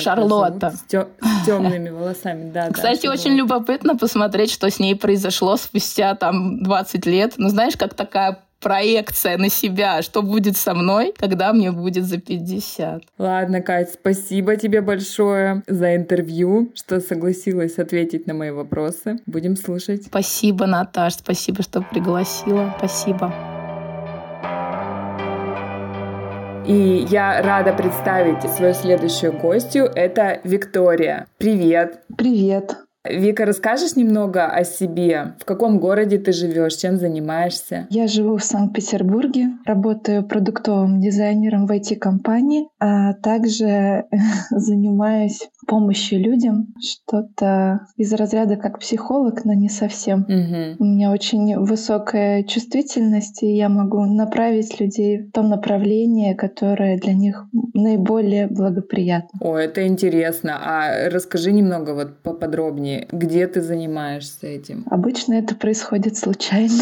[0.93, 2.69] С темными волосами, да.
[2.71, 7.33] Кстати, очень любопытно посмотреть, что с ней произошло спустя там 20 лет.
[7.37, 12.19] Ну, знаешь, как такая проекция на себя, что будет со мной, когда мне будет за
[12.19, 13.03] 50.
[13.17, 19.17] Ладно, Кать, спасибо тебе большое за интервью, что согласилась ответить на мои вопросы.
[19.25, 20.05] Будем слушать.
[20.05, 22.73] Спасибо, Наташ, спасибо, что пригласила.
[22.77, 23.60] Спасибо.
[26.71, 29.91] И я рада представить свою следующую гостью.
[29.93, 31.27] Это Виктория.
[31.37, 31.99] Привет.
[32.17, 32.77] Привет.
[33.03, 35.33] Вика, расскажешь немного о себе?
[35.39, 36.75] В каком городе ты живешь?
[36.75, 37.87] Чем занимаешься?
[37.89, 44.05] Я живу в Санкт-Петербурге, работаю продуктовым дизайнером в IT-компании, а также
[44.51, 50.23] занимаюсь помощью людям, что-то из разряда как психолог, но не совсем.
[50.23, 50.75] Угу.
[50.79, 57.13] У меня очень высокая чувствительность, и я могу направить людей в том направлении, которое для
[57.13, 59.39] них наиболее благоприятно.
[59.39, 60.59] О, это интересно.
[60.61, 64.85] А расскажи немного вот поподробнее, где ты занимаешься этим?
[64.89, 66.71] Обычно это происходит случайно.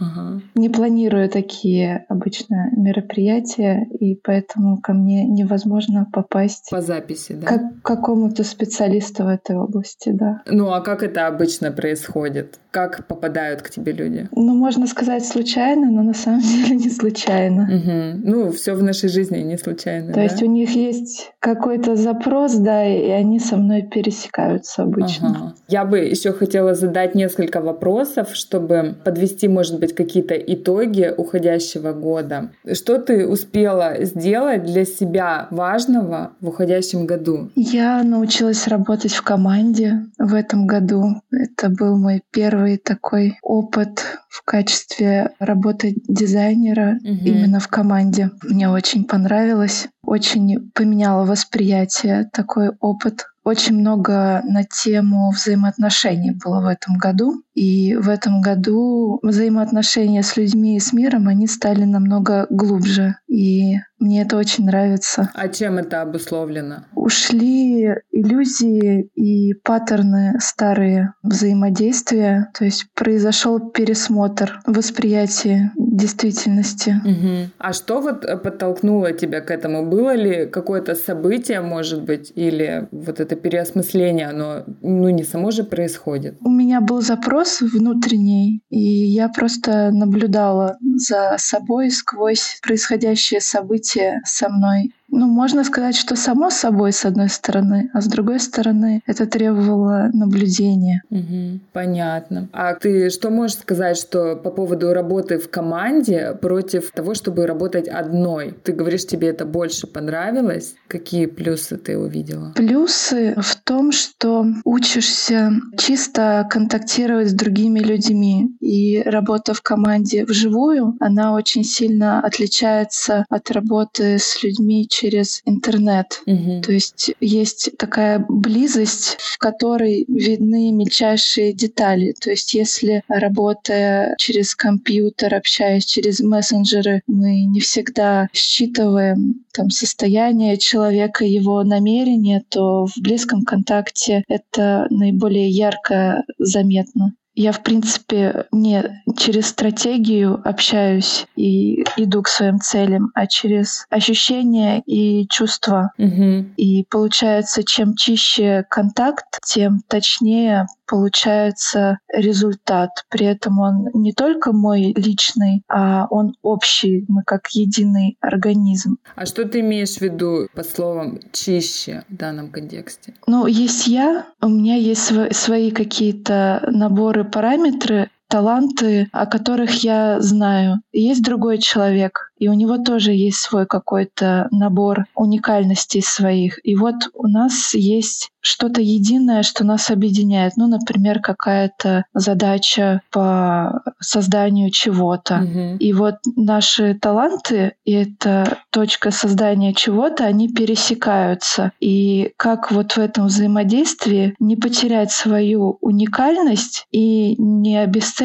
[0.00, 0.40] Ага.
[0.54, 7.46] Не планирую такие обычно мероприятия, и поэтому ко мне невозможно попасть по записи, да?
[7.46, 10.42] Как, какому-то специалисту в этой области, да.
[10.46, 12.60] Ну а как это обычно происходит?
[12.70, 14.28] Как попадают к тебе люди?
[14.32, 17.62] Ну, можно сказать случайно, но на самом деле не случайно.
[17.62, 18.30] Угу.
[18.30, 20.08] Ну, все в нашей жизни не случайно.
[20.08, 20.22] То да?
[20.22, 25.27] есть у них есть какой-то запрос, да, и они со мной пересекаются обычно.
[25.27, 25.27] Ага.
[25.68, 32.50] Я бы еще хотела задать несколько вопросов, чтобы подвести, может быть, какие-то итоги уходящего года.
[32.72, 37.50] Что ты успела сделать для себя важного в уходящем году?
[37.54, 41.22] Я научилась работать в команде в этом году.
[41.30, 47.24] Это был мой первый такой опыт в качестве работы дизайнера угу.
[47.24, 48.30] именно в команде.
[48.42, 53.26] Мне очень понравилось, очень поменяло восприятие такой опыт.
[53.48, 57.42] Очень много на тему взаимоотношений было в этом году.
[57.54, 63.16] И в этом году взаимоотношения с людьми и с миром, они стали намного глубже.
[63.26, 65.30] И мне это очень нравится.
[65.34, 66.84] А чем это обусловлено?
[66.94, 72.50] Ушли иллюзии и паттерны старые взаимодействия.
[72.56, 77.00] То есть произошел пересмотр восприятия действительности.
[77.04, 77.50] Угу.
[77.58, 79.86] А что вот подтолкнуло тебя к этому?
[79.86, 85.64] Было ли какое-то событие, может быть, или вот это переосмысление, оно ну, не само же
[85.64, 86.36] происходит?
[86.40, 93.40] У меня был запрос внутренний, и я просто наблюдала за собой сквозь происходящие
[93.88, 94.90] события со мной.
[95.10, 100.10] Ну, можно сказать, что само собой, с одной стороны, а с другой стороны, это требовало
[100.12, 101.02] наблюдения.
[101.10, 102.48] Угу, понятно.
[102.52, 107.88] А ты что можешь сказать, что по поводу работы в команде против того, чтобы работать
[107.88, 108.54] одной?
[108.62, 110.74] Ты говоришь, тебе это больше понравилось?
[110.88, 112.52] Какие плюсы ты увидела?
[112.54, 118.50] Плюсы в том, что учишься чисто контактировать с другими людьми.
[118.60, 126.22] И работа в команде вживую, она очень сильно отличается от работы с людьми через интернет.
[126.26, 126.62] Угу.
[126.62, 132.14] То есть есть такая близость, в которой видны мельчайшие детали.
[132.20, 140.56] То есть если работая через компьютер, общаясь через мессенджеры, мы не всегда считываем там, состояние
[140.56, 149.00] человека, его намерения, то в близком контакте это наиболее ярко заметно я, в принципе, не
[149.16, 155.92] через стратегию общаюсь и иду к своим целям, а через ощущения и чувства.
[155.98, 156.46] Угу.
[156.56, 162.90] И получается, чем чище контакт, тем точнее получается результат.
[163.10, 168.96] При этом он не только мой личный, а он общий, мы как единый организм.
[169.14, 173.14] А что ты имеешь в виду по словам «чище» в данном контексте?
[173.26, 180.80] Ну, есть я, у меня есть свои какие-то наборы, параметры, таланты, о которых я знаю.
[180.92, 186.58] Есть другой человек, и у него тоже есть свой какой-то набор уникальностей своих.
[186.64, 190.56] И вот у нас есть что-то единое, что нас объединяет.
[190.56, 195.40] Ну, например, какая-то задача по созданию чего-то.
[195.42, 195.76] Угу.
[195.80, 201.72] И вот наши таланты и эта точка создания чего-то, они пересекаются.
[201.80, 208.17] И как вот в этом взаимодействии не потерять свою уникальность и не обесценить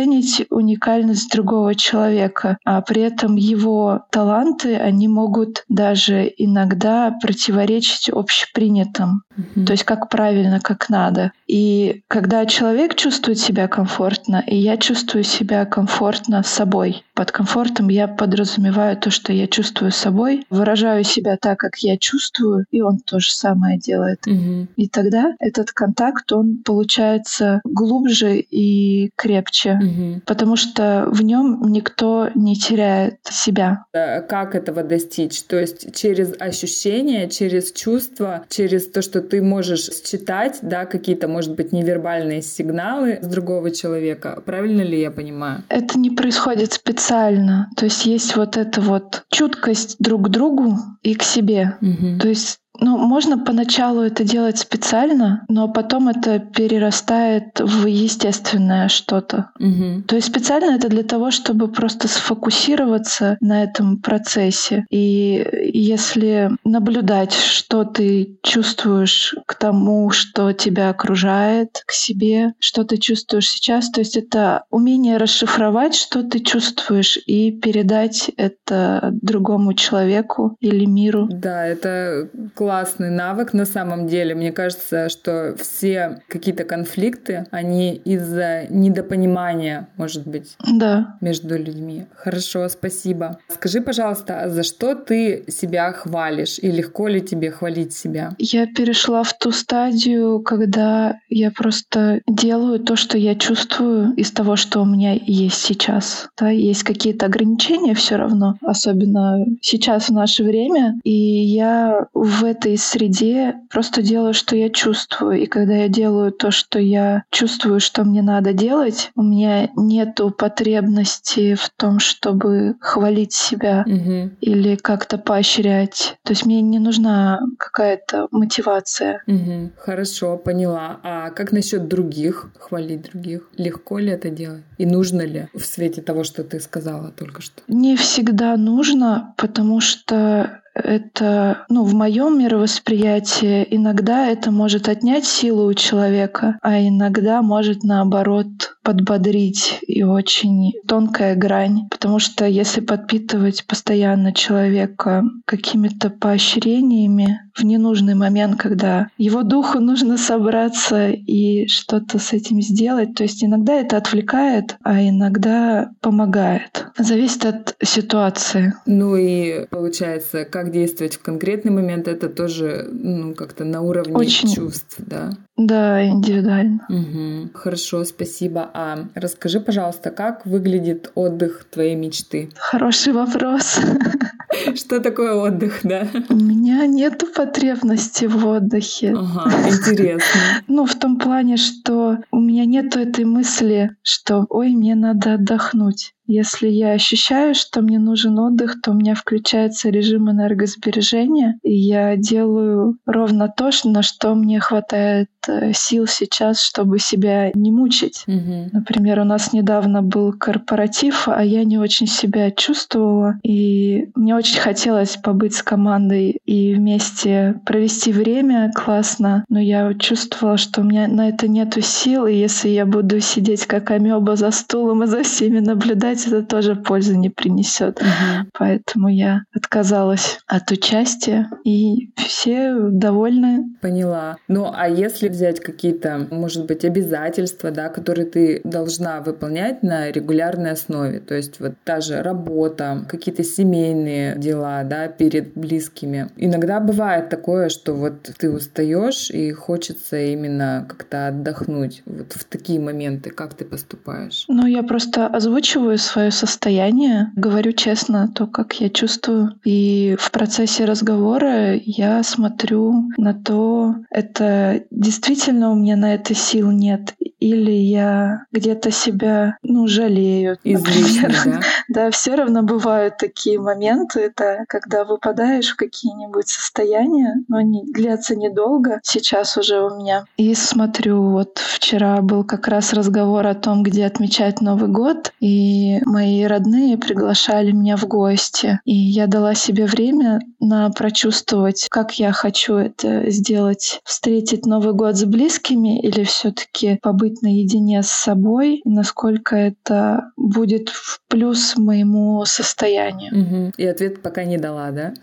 [0.49, 9.23] уникальность другого человека, а при этом его таланты, они могут даже иногда противоречить общепринятым.
[9.38, 9.65] Mm-hmm.
[9.65, 11.32] То есть как правильно, как надо.
[11.47, 17.03] И когда человек чувствует себя комфортно, и я чувствую себя комфортно с собой.
[17.13, 22.65] Под комфортом я подразумеваю то, что я чувствую собой, выражаю себя так, как я чувствую,
[22.71, 24.25] и он то же самое делает.
[24.27, 24.67] Mm-hmm.
[24.75, 30.21] И тогда этот контакт, он получается глубже и крепче, mm-hmm.
[30.25, 33.85] потому что в нем никто не теряет себя.
[33.93, 35.43] Э, как этого достичь?
[35.43, 41.55] То есть через ощущения, через чувства, через то, что ты можешь считать, да, какие-то, может
[41.55, 44.41] быть, невербальные сигналы с другого человека.
[44.45, 45.63] Правильно ли я понимаю?
[45.69, 47.69] Это не происходит специально.
[47.75, 51.77] То есть есть вот эта вот чуткость друг к другу и к себе.
[51.81, 52.19] Угу.
[52.19, 59.51] То есть ну, можно поначалу это делать специально, но потом это перерастает в естественное что-то.
[59.59, 60.03] Угу.
[60.07, 64.86] То есть специально это для того, чтобы просто сфокусироваться на этом процессе.
[64.89, 72.97] И если наблюдать, что ты чувствуешь к тому, что тебя окружает, к себе, что ты
[72.97, 80.57] чувствуешь сейчас, то есть это умение расшифровать, что ты чувствуешь, и передать это другому человеку
[80.59, 81.27] или миру.
[81.29, 82.29] Да, это
[82.63, 84.36] классный навык на самом деле.
[84.36, 91.17] Мне кажется, что все какие-то конфликты, они из-за недопонимания, может быть, да.
[91.19, 92.06] между людьми.
[92.15, 93.38] Хорошо, спасибо.
[93.49, 98.34] Скажи, пожалуйста, а за что ты себя хвалишь и легко ли тебе хвалить себя?
[98.38, 104.56] Я перешла в ту стадию, когда я просто делаю то, что я чувствую из того,
[104.56, 106.30] что у меня есть сейчас.
[106.39, 112.77] Да, есть какие-то ограничения все равно, особенно сейчас в наше время, и я в этой
[112.77, 115.41] среде просто делаю, что я чувствую.
[115.41, 120.31] И когда я делаю то, что я чувствую, что мне надо делать, у меня нету
[120.31, 124.31] потребности в том, чтобы хвалить себя угу.
[124.39, 126.17] или как-то поощрять.
[126.23, 129.23] То есть мне не нужна какая-то мотивация.
[129.27, 129.71] Угу.
[129.77, 130.99] Хорошо, поняла.
[131.03, 132.51] А как насчет других?
[132.59, 133.49] Хвалить других?
[133.57, 134.63] Легко ли это делать?
[134.77, 137.61] И нужно ли в свете того, что ты сказала только что?
[137.67, 145.65] Не всегда нужно, потому что это, ну, в моем мировосприятии иногда это может отнять силу
[145.65, 148.47] у человека, а иногда может наоборот
[148.83, 151.88] подбодрить и очень тонкая грань.
[151.89, 160.17] Потому что если подпитывать постоянно человека какими-то поощрениями в ненужный момент, когда его духу нужно
[160.17, 166.88] собраться и что-то с этим сделать, то есть иногда это отвлекает, а иногда помогает.
[166.97, 168.73] Зависит от ситуации.
[168.86, 174.54] Ну и получается, как действовать в конкретный момент, это тоже ну, как-то на уровне Очень...
[174.54, 175.32] чувств, да?
[175.58, 176.86] Да, индивидуально.
[176.89, 177.52] Угу.
[177.54, 178.69] Хорошо, спасибо.
[178.73, 182.49] А расскажи, пожалуйста, как выглядит отдых твоей мечты?
[182.56, 183.80] Хороший вопрос.
[184.75, 186.07] Что такое отдых, да?
[186.29, 189.15] У меня нет потребности в отдыхе.
[189.15, 190.23] Ага, интересно.
[190.67, 196.13] Ну, в том плане, что у меня нет этой мысли, что «Ой, мне надо отдохнуть».
[196.25, 202.15] Если я ощущаю, что мне нужен отдых, то у меня включается режим энергосбережения, и я
[202.15, 208.23] делаю ровно то, на что мне хватает э, сил сейчас, чтобы себя не мучить.
[208.28, 208.69] Мгм.
[208.71, 214.59] Например, у нас недавно был корпоратив, а я не очень себя чувствовала, и мне очень
[214.59, 221.07] хотелось побыть с командой и вместе провести время классно, но я чувствовала, что у меня
[221.07, 225.23] на это нету сил, и если я буду сидеть как амеба за стулом и за
[225.23, 228.01] всеми наблюдать, это тоже пользы не принесет.
[228.01, 228.49] Мгм.
[228.59, 233.63] Поэтому я отказалась от участия, и все довольны.
[233.81, 234.35] Поняла.
[234.49, 240.71] Ну, а если взять какие-то, может быть, обязательства, да, которые ты должна выполнять на регулярной
[240.71, 246.29] основе, то есть вот та же работа, какие-то семейные дела, да, перед близкими.
[246.38, 252.03] Иногда бывает такое, что вот ты устаешь и хочется именно как-то отдохнуть.
[252.05, 254.45] Вот в такие моменты как ты поступаешь?
[254.47, 259.59] Ну, я просто озвучиваю свое состояние, говорю честно то, как я чувствую.
[259.63, 266.71] И в процессе разговора я смотрю на то, это действительно у меня на это сил
[266.71, 270.57] нет, или я где-то себя, ну, жалею.
[270.63, 271.59] Излишне, да?
[271.89, 278.36] Да, все равно бывают такие моменты, это когда выпадаешь в какие-нибудь состояния, но они длятся
[278.36, 280.26] недолго, сейчас уже у меня.
[280.38, 285.99] И смотрю, вот вчера был как раз разговор о том, где отмечать Новый год, и
[286.05, 288.80] мои родные приглашали меня в гости.
[288.86, 295.17] И я дала себе время на прочувствовать, как я хочу это сделать, встретить Новый год
[295.17, 302.43] с близкими или все-таки побыть наедине с собой, и насколько это будет в плюс моему
[302.45, 303.32] состоянию.
[303.34, 303.74] Мгм.
[303.78, 305.14] И ответ пока не дала, да?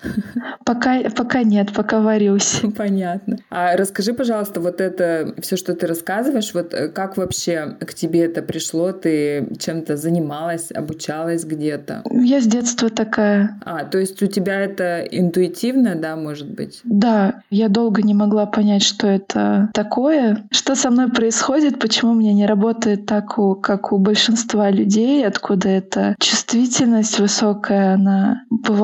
[0.65, 2.61] Пока, пока нет, пока варюсь.
[2.77, 3.39] Понятно.
[3.51, 8.25] А расскажи, пожалуйста, вот это все, что ты рассказываешь, вот э, как вообще к тебе
[8.25, 8.93] это пришло?
[8.93, 12.03] Ты чем-то занималась, обучалась где-то?
[12.11, 13.59] Я с детства такая.
[13.65, 16.81] А, то есть у тебя это интуитивно, да, может быть?
[16.85, 22.15] Да, я долго не могла понять, что это такое, что со мной происходит, почему у
[22.15, 28.80] меня не работает так, у- как у большинства людей, откуда эта чувствительность высокая, она бывает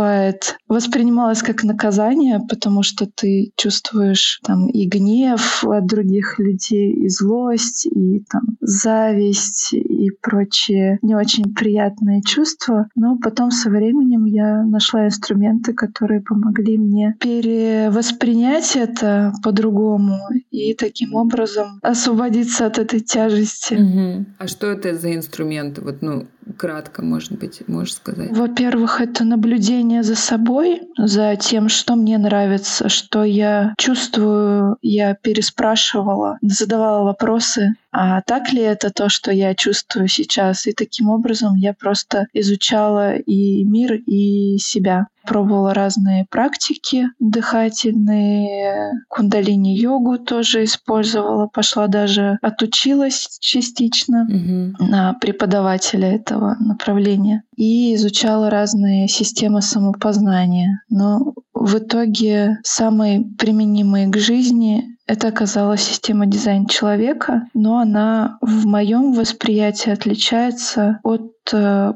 [0.68, 7.86] воспринималась как наказание, потому что ты чувствуешь там и гнев от других людей, и злость,
[7.86, 12.88] и там зависть, и прочие не очень приятные чувства.
[12.94, 20.18] Но потом со временем я нашла инструменты, которые помогли мне перевоспринять это по-другому
[20.50, 23.74] и таким образом освободиться от этой тяжести.
[23.74, 24.26] Мгм.
[24.38, 25.80] А что это за инструменты?
[25.82, 26.26] Вот, ну,
[26.56, 28.30] кратко, может быть, можешь сказать?
[28.30, 34.76] Во-первых, это наблюдение за собой, за тем, что мне нравится, что я чувствую.
[34.82, 40.66] Я переспрашивала, задавала вопросы, а так ли это то, что я чувствую сейчас?
[40.66, 45.06] И таким образом я просто изучала и мир, и себя.
[45.24, 54.76] Пробовала разные практики дыхательные, кундалини-йогу тоже использовала, пошла даже отучилась частично Мгм.
[54.78, 60.82] на преподавателя этого направления и изучала разные системы самопознания.
[60.90, 68.66] Но в итоге самой применимой к жизни это оказалась система дизайн человека, но она в
[68.66, 71.35] моем восприятии отличается от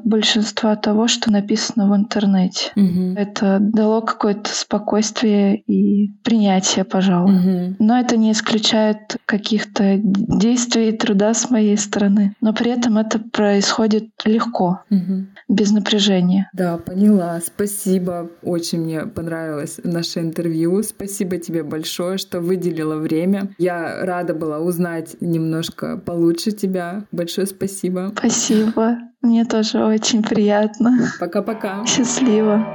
[0.03, 2.71] большинства того, что написано в интернете.
[2.75, 3.15] Мгм.
[3.17, 7.31] Это дало какое-то спокойствие и принятие, пожалуй.
[7.33, 7.75] Мгм.
[7.79, 12.35] Но это не исключает каких-то действий и труда с моей стороны.
[12.41, 15.29] Но при этом это происходит легко, Мгм.
[15.49, 16.49] без напряжения.
[16.53, 17.39] Да, поняла.
[17.45, 18.29] Спасибо.
[18.43, 20.83] Очень мне понравилось наше интервью.
[20.83, 23.49] Спасибо тебе большое, что выделила время.
[23.57, 27.05] Я рада была узнать немножко получше тебя.
[27.11, 28.11] Большое спасибо.
[28.17, 28.97] Спасибо.
[29.21, 31.11] Мне тоже очень приятно.
[31.19, 31.85] Пока-пока.
[31.85, 32.65] Счастливо.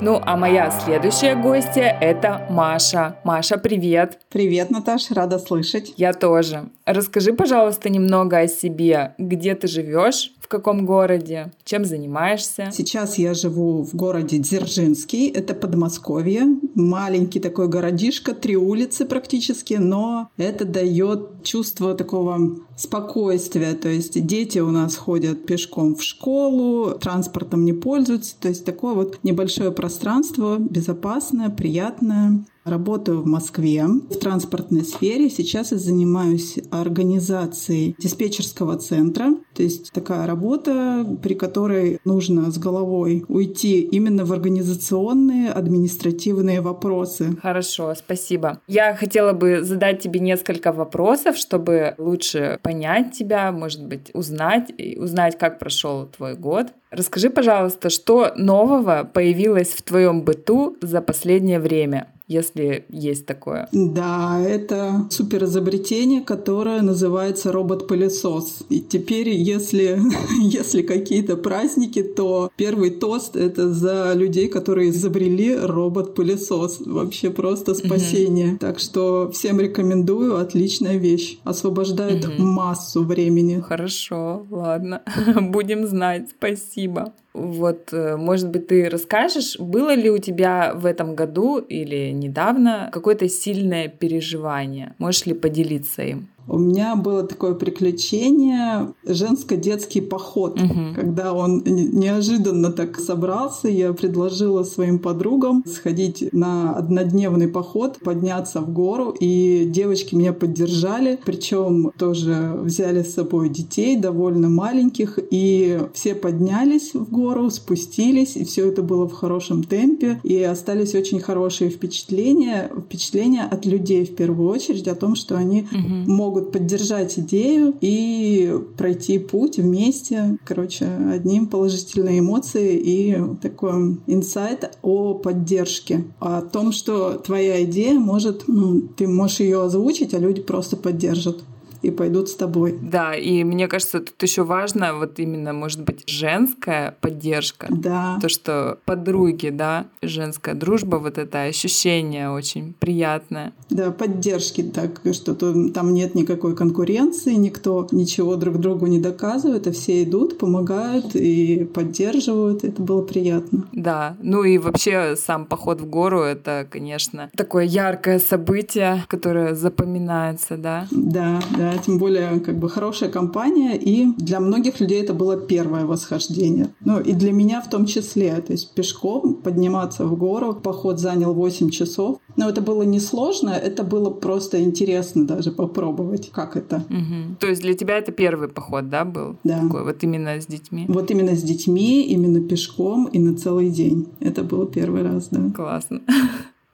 [0.00, 3.16] Ну, а моя следующая гостья— это Маша.
[3.24, 4.20] Маша, привет.
[4.30, 5.92] Привет, Наташа, рада слышать.
[5.96, 6.70] Я тоже.
[6.84, 9.14] Расскажи, пожалуйста, немного о себе.
[9.18, 10.32] Где ты живешь?
[10.46, 11.50] В каком городе?
[11.64, 12.70] Чем занимаешься?
[12.72, 16.42] Сейчас я живу в городе Дзержинский, это Подмосковье.
[16.76, 23.74] Маленький такой городишко, три улицы практически, но это дает чувство такого спокойствия.
[23.74, 28.38] То есть дети у нас ходят пешком в школу, транспортом не пользуются.
[28.38, 32.44] То есть такое вот небольшое пространство, безопасное, приятное.
[32.64, 35.30] Работаю в Москве в транспортной сфере.
[35.30, 39.36] Сейчас я занимаюсь организацией диспетчерского центра.
[39.54, 47.36] То есть такая работа, при которой нужно с головой уйти именно в организационные, административные вопросы.
[47.40, 48.60] Хорошо, спасибо.
[48.66, 55.38] Я хотела бы задать тебе несколько вопросов, чтобы лучше понять тебя, может быть, узнать, узнать,
[55.38, 56.72] как прошел твой год.
[56.96, 62.08] Расскажи, пожалуйста, что нового появилось в твоем быту за последнее время?
[62.28, 63.68] если есть такое.
[63.72, 68.64] Да, это супер изобретение, которое называется робот-пылесос.
[68.68, 70.00] И теперь, если,
[70.40, 76.80] если какие-то праздники, то первый тост— это за людей, которые изобрели робот-пылесос.
[76.86, 78.52] Вообще просто спасение.
[78.52, 78.58] Mm-hmm.
[78.58, 81.38] Так что всем рекомендую, отличная вещь.
[81.44, 82.40] Освобождает mm-hmm.
[82.40, 83.60] массу времени.
[83.60, 85.02] Хорошо, ладно.
[85.40, 86.30] Будем знать.
[86.36, 86.85] Спасибо.
[87.34, 92.88] Вот, э, может быть, ты расскажешь, было ли у тебя в этом году или недавно
[92.92, 94.94] какое-то сильное переживание?
[94.98, 96.28] Можешь ли поделиться им?
[96.48, 100.94] У меня было такое приключение женско-детский поход, угу.
[100.94, 108.72] когда он неожиданно так собрался, я предложила своим подругам сходить на однодневный поход, подняться в
[108.72, 116.14] гору, и девочки меня поддержали, причем тоже взяли с собой детей довольно маленьких, и все
[116.14, 121.70] поднялись в гору, спустились, и все это было в хорошем темпе, и остались очень хорошие
[121.70, 126.10] впечатления, впечатления от людей в первую очередь о том, что они угу.
[126.10, 130.38] могут могут поддержать идею и пройти путь вместе.
[130.44, 138.44] Короче, одним положительные эмоции и такой инсайт о поддержке, о том, что твоя идея может,
[138.48, 141.38] ну, ты можешь ее озвучить, а люди просто поддержат
[141.86, 142.76] и пойдут с тобой.
[142.80, 147.68] Да, и мне кажется, тут еще важно вот именно, может быть, женская поддержка.
[147.70, 148.18] Да.
[148.20, 153.52] То, что подруги, да, женская дружба, вот это ощущение очень приятное.
[153.70, 159.72] Да, поддержки, так, что там нет никакой конкуренции, никто ничего друг другу не доказывает, а
[159.72, 162.64] все идут, помогают и поддерживают.
[162.64, 163.64] Это было приятно.
[163.72, 170.56] Да, ну и вообще сам поход в гору— это, конечно, такое яркое событие, которое запоминается,
[170.56, 170.88] да?
[170.90, 175.86] Да, да, тем более как бы хорошая компания, и для многих людей это было первое
[175.86, 176.68] восхождение.
[176.80, 181.34] Ну и для меня в том числе, то есть пешком подниматься в гору, поход занял
[181.34, 186.76] 8 часов, но это было несложно, это было просто интересно даже попробовать, как это.
[186.88, 187.36] Угу.
[187.40, 189.36] То есть для тебя это первый поход, да, был?
[189.44, 189.60] Да.
[189.60, 190.84] Такой, вот именно с детьми?
[190.88, 194.08] Вот именно с детьми, именно пешком и на целый день.
[194.20, 195.50] Это было первый раз, да.
[195.54, 196.00] Классно.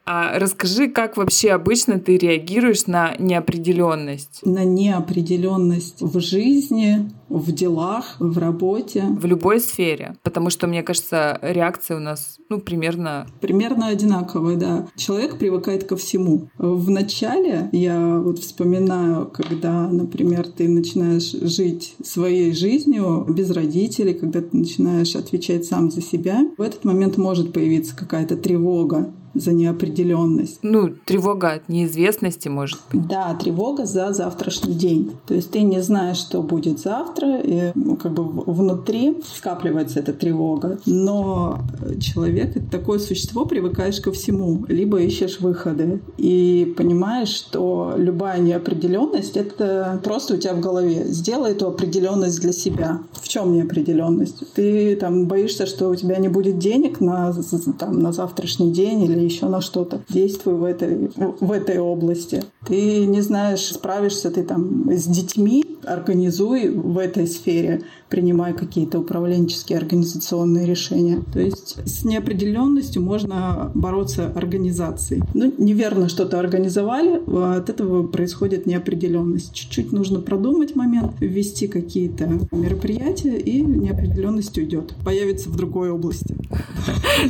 [0.05, 4.41] А расскажи, как вообще обычно ты реагируешь на неопределенность?
[4.45, 9.05] На неопределенность в жизни, в делах, в работе.
[9.11, 10.17] В любой сфере.
[10.23, 13.27] Потому что, мне кажется, реакция у нас, ну, примерно...
[13.41, 14.89] Примерно одинаковая, да.
[14.97, 16.49] Человек привыкает ко всему.
[16.59, 24.41] В начале я вот вспоминаю, когда, например, ты начинаешь жить своей жизнью без родителей, когда
[24.41, 30.59] ты начинаешь отвечать сам за себя, в этот момент может появиться какая-то тревога за неопределенность.
[30.63, 33.07] Ну, тревога от неизвестности, может быть.
[33.07, 35.13] Да, тревога за завтрашний день.
[35.27, 40.13] То есть ты не знаешь, что будет завтра, и ну, как бы внутри скапливается эта
[40.13, 40.79] тревога.
[40.87, 41.59] Но
[42.01, 44.65] человек— это такое существо, привыкаешь ко всему.
[44.69, 51.05] Либо ищешь выходы и понимаешь, что любая неопределенность— это просто у тебя в голове.
[51.07, 53.01] Сделай эту определенность для себя.
[53.13, 54.53] В чем неопределенность?
[54.55, 57.35] Ты там боишься, что у тебя не будет денег на,
[57.79, 60.01] там, на завтрашний день или еще на что-то.
[60.09, 62.45] Действуй в этой, в этой области.
[62.67, 67.83] Ты не знаешь, справишься ты там с детьми, организуй в этой сфере
[68.13, 71.23] принимая какие-то управленческие организационные решения.
[71.33, 75.23] То есть с неопределенностью можно бороться организацией.
[75.33, 77.23] Ну, неверно что-то организовали,
[77.57, 79.55] от этого происходит неопределенность.
[79.55, 84.95] Чуть-чуть нужно продумать момент, ввести какие-то мероприятия, и неопределенность уйдет.
[85.03, 86.37] Появится в другой области.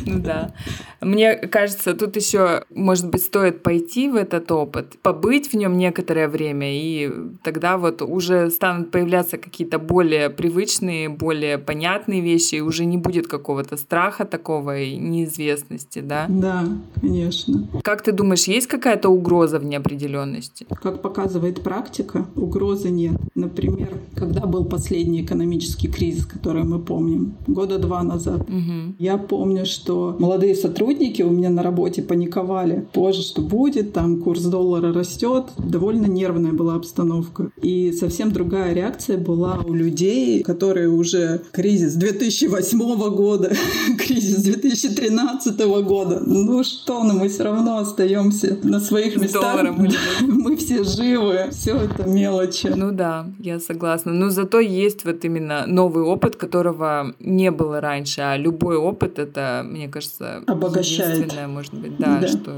[0.05, 0.53] Ну да.
[1.01, 6.29] Мне кажется, тут еще, может быть, стоит пойти в этот опыт, побыть в нем некоторое
[6.29, 7.11] время, и
[7.43, 13.27] тогда вот уже станут появляться какие-то более привычные более понятные вещи, и уже не будет
[13.29, 16.27] какого-то страха такого и неизвестности, да?
[16.29, 16.65] Да,
[17.01, 17.69] конечно.
[17.85, 20.67] Как ты думаешь, есть какая-то угроза в неопределенности?
[20.83, 23.15] Как показывает практика, угрозы нет.
[23.35, 28.95] Например, когда был последний экономический кризис, который мы помним, года два назад, угу.
[28.99, 32.87] я помню, что молодые сотрудники у меня на работе паниковали.
[32.93, 35.12] Позже, что будет, там курс доллара растет.
[35.59, 37.51] Довольно нервная была обстановка.
[37.61, 42.79] И совсем другая реакция была у людей, которые уже кризис 2008
[43.15, 43.53] года,
[43.99, 46.23] кризис 2013 года.
[46.25, 49.63] Ну что, но мы все равно остаемся на своих местах.
[50.23, 51.49] Мы все живы.
[51.51, 52.69] Все это мелочи.
[52.75, 54.13] Ну да, я согласна.
[54.13, 58.21] Но зато есть вот именно новый опыт, которого не было раньше.
[58.21, 61.33] А любой опыт это, мне кажется, обогащает.
[61.49, 62.29] может быть, да, да.
[62.29, 62.53] что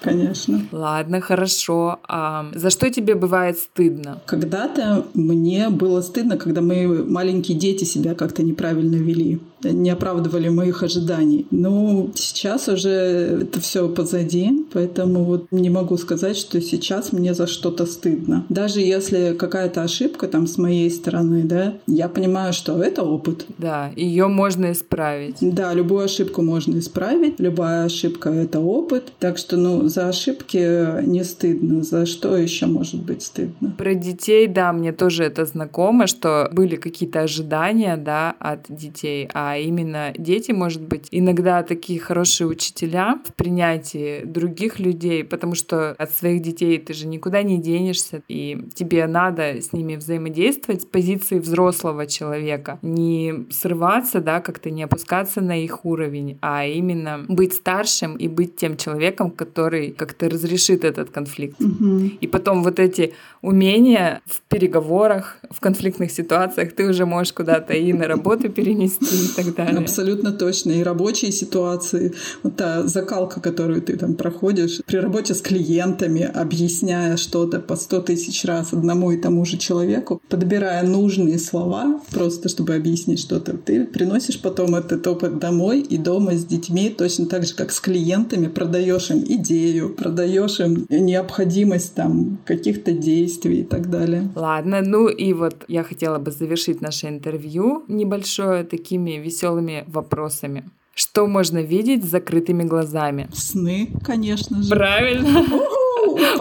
[0.00, 0.66] Конечно.
[0.72, 1.93] Ладно, хорошо.
[2.08, 4.20] А за что тебе бывает стыдно?
[4.26, 9.40] Когда-то мне было стыдно, когда мои маленькие дети себя как-то неправильно вели
[9.72, 11.46] не оправдывали моих ожиданий.
[11.50, 17.46] Но сейчас уже это все позади, поэтому вот не могу сказать, что сейчас мне за
[17.46, 18.44] что-то стыдно.
[18.48, 23.46] Даже если какая-то ошибка там с моей стороны, да, я понимаю, что это опыт.
[23.58, 25.36] Да, ее можно исправить.
[25.40, 29.12] Да, любую ошибку можно исправить, любая ошибка— это опыт.
[29.18, 31.82] Так что, ну, за ошибки не стыдно.
[31.82, 33.74] За что еще может быть стыдно?
[33.78, 39.53] Про детей, да, мне тоже это знакомо, что были какие-то ожидания, да, от детей, а
[39.54, 45.92] а именно дети, может быть, иногда такие хорошие учителя в принятии других людей, потому что
[45.92, 50.84] от своих детей ты же никуда не денешься, и тебе надо с ними взаимодействовать с
[50.86, 57.52] позиции взрослого человека, не срываться, да, как-то не опускаться на их уровень, а именно быть
[57.52, 61.60] старшим и быть тем человеком, который как-то разрешит этот конфликт.
[61.60, 62.10] Угу.
[62.20, 67.92] И потом вот эти умения в переговорах, в конфликтных ситуациях ты уже можешь куда-то и
[67.92, 69.80] на работу перенести так далее.
[69.80, 70.72] Абсолютно точно.
[70.72, 77.16] И рабочие ситуации, вот та закалка, которую ты там проходишь при работе с клиентами, объясняя
[77.16, 82.74] что-то по сто тысяч раз одному и тому же человеку, подбирая нужные слова, просто чтобы
[82.74, 87.54] объяснить что-то, ты приносишь потом этот опыт домой и дома с детьми точно так же,
[87.54, 94.30] как с клиентами, продаешь им идею, продаешь им необходимость там каких-то действий и так далее.
[94.34, 100.64] Ладно, ну и вот я хотела бы завершить наше интервью небольшое такими веселыми вопросами.
[100.94, 103.28] Что можно видеть с закрытыми глазами?
[103.32, 104.70] Сны, конечно же.
[104.70, 105.44] Правильно.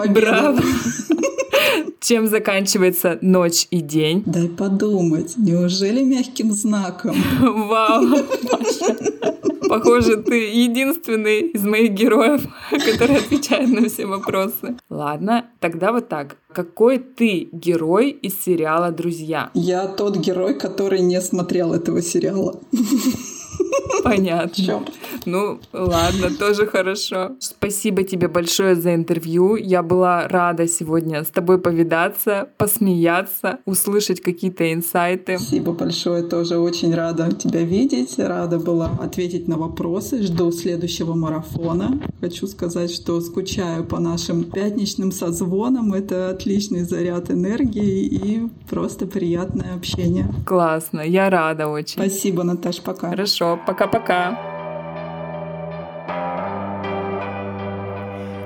[0.09, 0.59] Браво.
[1.99, 4.23] Чем заканчивается ночь и день?
[4.25, 5.33] Дай подумать.
[5.37, 7.15] Неужели мягким знаком?
[7.39, 8.97] Вау, Маша.
[9.69, 14.77] Похоже, ты единственный из моих героев, который отвечает на все вопросы.
[14.89, 16.37] Ладно, тогда вот так.
[16.51, 19.49] Какой ты герой из сериала «Друзья»?
[19.55, 22.59] Я тот герой, который не смотрел этого сериала.
[24.03, 24.83] Понятно.
[25.25, 27.31] Ну, ладно, тоже хорошо.
[27.39, 29.55] Спасибо тебе большое за интервью.
[29.55, 35.37] Я была рада сегодня с тобой повидаться, посмеяться, услышать какие-то инсайты.
[35.37, 36.23] Спасибо большое.
[36.23, 38.19] Тоже очень рада тебя видеть.
[38.19, 40.21] Рада была ответить на вопросы.
[40.23, 42.01] Жду следующего марафона.
[42.19, 45.93] Хочу сказать, что скучаю по нашим пятничным созвонам.
[45.93, 50.27] Это отличный заряд энергии и просто приятное общение.
[50.45, 51.01] Классно.
[51.01, 52.01] Я рада очень.
[52.01, 52.81] Спасибо, Наташ.
[52.81, 53.09] Пока.
[53.09, 53.42] Хорошо.
[53.65, 54.37] Пока-пока.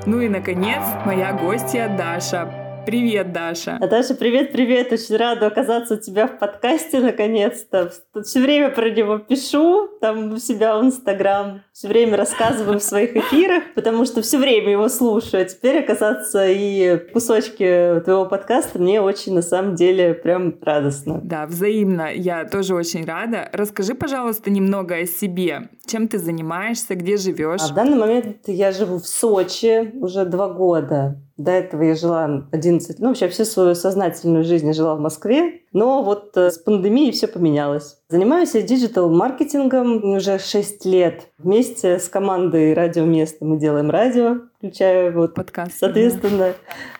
[0.06, 2.67] Ну и, наконец, моя гостья Даша.
[2.88, 3.80] Привет, Даша.
[3.82, 4.94] Даша, привет-привет.
[4.94, 7.92] Очень рада оказаться у тебя в подкасте наконец-то.
[8.24, 11.64] Все время про него пишу, там у себя в Инстаграм.
[11.74, 15.42] Все время рассказываю в своих эфирах, потому что все время его слушаю.
[15.42, 21.20] А теперь оказаться и кусочки твоего подкаста мне очень, на самом деле, прям радостно.
[21.22, 22.14] Да, взаимно.
[22.14, 23.50] Я тоже очень рада.
[23.52, 25.68] Расскажи, пожалуйста, немного о себе.
[25.86, 27.60] Чем ты занимаешься, где живешь?
[27.64, 31.18] А в данный момент я живу в Сочи уже два года.
[31.38, 35.62] До этого я жила 11, ну вообще всю свою сознательную жизнь я жила в Москве,
[35.74, 37.98] но вот э, с пандемией все поменялось.
[38.10, 41.30] Занимаюсь я диджитал-маркетингом уже 6 лет.
[41.38, 45.74] Вместе с командой «Радио Место» мы делаем радио, включая вот подкаст.
[45.78, 46.54] Соответственно,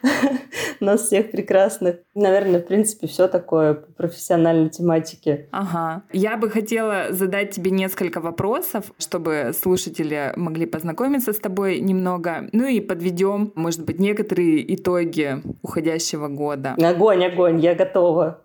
[0.82, 2.00] нас всех прекрасных.
[2.14, 5.48] Наверное, в принципе, все такое по профессиональной тематике.
[5.52, 6.04] Ага.
[6.12, 12.50] Я бы хотела задать тебе несколько вопросов, чтобы слушатели могли познакомиться с тобой немного.
[12.52, 16.76] Ну и подведем, может быть, некоторые итоги уходящего года.
[16.78, 18.42] Огонь, огонь, я готова.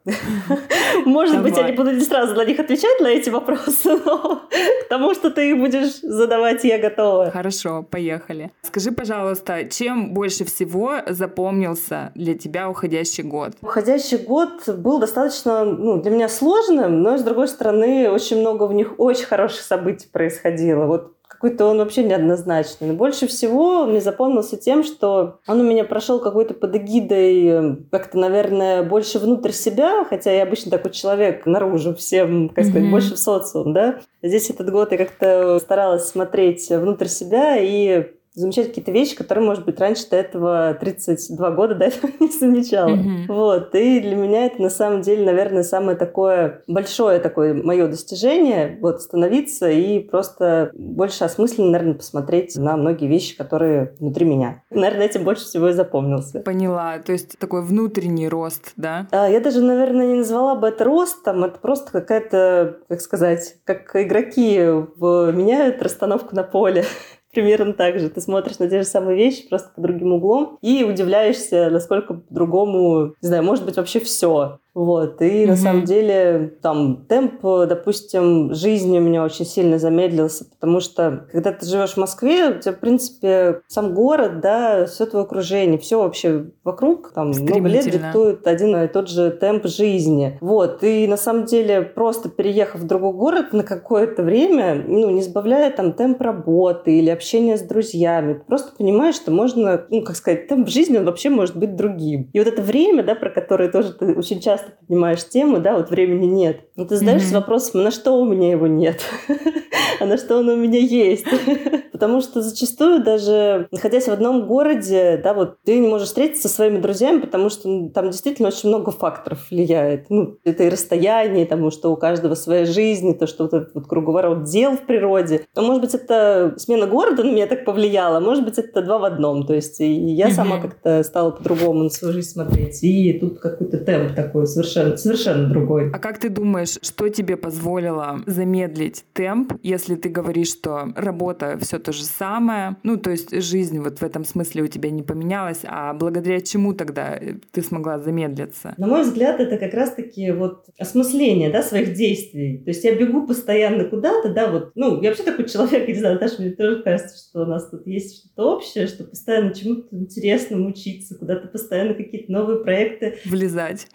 [1.04, 4.42] Может быть, я не буду не сразу для них отвечать на эти вопросы, но
[4.84, 7.30] к тому, что ты их будешь задавать, я готова.
[7.30, 8.52] Хорошо, поехали.
[8.62, 13.52] Скажи, пожалуйста, чем больше всего запомнился для тебя уходящий год?
[13.62, 18.72] Уходящий год был достаточно ну, для меня сложным, но, с другой стороны, очень много в
[18.72, 20.86] них очень хороших событий происходило.
[20.86, 22.86] Вот какой-то он вообще неоднозначный.
[22.86, 27.76] Но больше всего мне запомнился тем, что он у меня прошел какой-то под эгидой э,
[27.90, 32.90] как-то, наверное, больше внутрь себя, хотя я обычно такой человек наружу всем, как сказать, mm-hmm.
[32.92, 33.98] больше в социум, да.
[34.22, 39.64] Здесь этот год я как-то старалась смотреть внутрь себя и замечать какие-то вещи, которые, может
[39.64, 42.96] быть, раньше до этого 32 года до этого не замечала.
[42.96, 43.26] Mm-hmm.
[43.28, 43.74] Вот.
[43.74, 49.02] И для меня это, на самом деле, наверное, самое такое большое такое мое достижение, вот,
[49.02, 54.62] становиться и просто больше осмысленно, наверное, посмотреть на многие вещи, которые внутри меня.
[54.70, 56.40] Наверное, этим больше всего и запомнился.
[56.40, 56.98] Поняла.
[56.98, 59.06] То есть такой внутренний рост, да?
[59.10, 61.44] А, я даже, наверное, не назвала бы это ростом.
[61.44, 66.84] Это просто какая-то, как сказать, как игроки меняют расстановку на поле
[67.32, 68.08] примерно так же.
[68.08, 73.14] Ты смотришь на те же самые вещи просто по другим углом и удивляешься, насколько по-другому,
[73.20, 74.58] не знаю, может быть вообще все.
[74.74, 75.46] Вот, и mm-hmm.
[75.46, 81.52] на самом деле там темп, допустим, жизни у меня очень сильно замедлился, потому что когда
[81.52, 85.98] ты живешь в Москве, у тебя, в принципе, сам город, да, все твое окружение, все
[85.98, 90.38] вообще вокруг, там много лет диктует один и тот же темп жизни.
[90.40, 95.22] Вот, и на самом деле просто переехав в другой город на какое-то время, ну, не
[95.22, 100.16] сбавляя там темп работы или общения с друзьями, ты просто понимаешь, что можно, ну, как
[100.16, 102.30] сказать, темп жизни, он вообще может быть другим.
[102.32, 105.76] И вот это время, да, про которое тоже ты очень часто часто поднимаешь тему, да,
[105.76, 106.60] вот времени нет.
[106.76, 107.34] Но ты задаешься mm-hmm.
[107.34, 109.00] вопросом, а на что у меня его нет,
[110.00, 111.26] а на что оно у меня есть.
[111.92, 116.54] Потому что зачастую даже находясь в одном городе, да, вот ты не можешь встретиться со
[116.54, 120.10] своими друзьями, потому что ну, там действительно очень много факторов влияет.
[120.10, 123.86] Ну, это и расстояние, тому, что у каждого своя жизнь, то, что вот этот вот
[123.86, 125.46] круговорот дел в природе.
[125.54, 129.04] Но, может быть, это смена города на меня так повлияла, может быть, это два в
[129.04, 129.46] одном.
[129.46, 130.32] То есть и я mm-hmm.
[130.32, 132.82] сама как-то стала по-другому на свою жизнь смотреть.
[132.82, 135.90] И тут какой-то темп такой совершенно, совершенно другой.
[135.92, 141.78] А как ты думаешь, что тебе позволило замедлить темп, если ты говоришь, что работа все
[141.78, 145.60] то же самое, ну, то есть жизнь вот в этом смысле у тебя не поменялась,
[145.64, 147.18] а благодаря чему тогда
[147.50, 148.74] ты смогла замедлиться?
[148.76, 152.58] На мой взгляд, это как раз-таки вот осмысление, да, своих действий.
[152.58, 156.14] То есть я бегу постоянно куда-то, да, вот, ну, я вообще такой человек, не знаю,
[156.14, 160.68] Наташа, мне тоже кажется, что у нас тут есть что-то общее, что постоянно чему-то интересному
[160.68, 163.18] учиться, куда-то постоянно какие-то новые проекты.
[163.24, 163.86] Влезать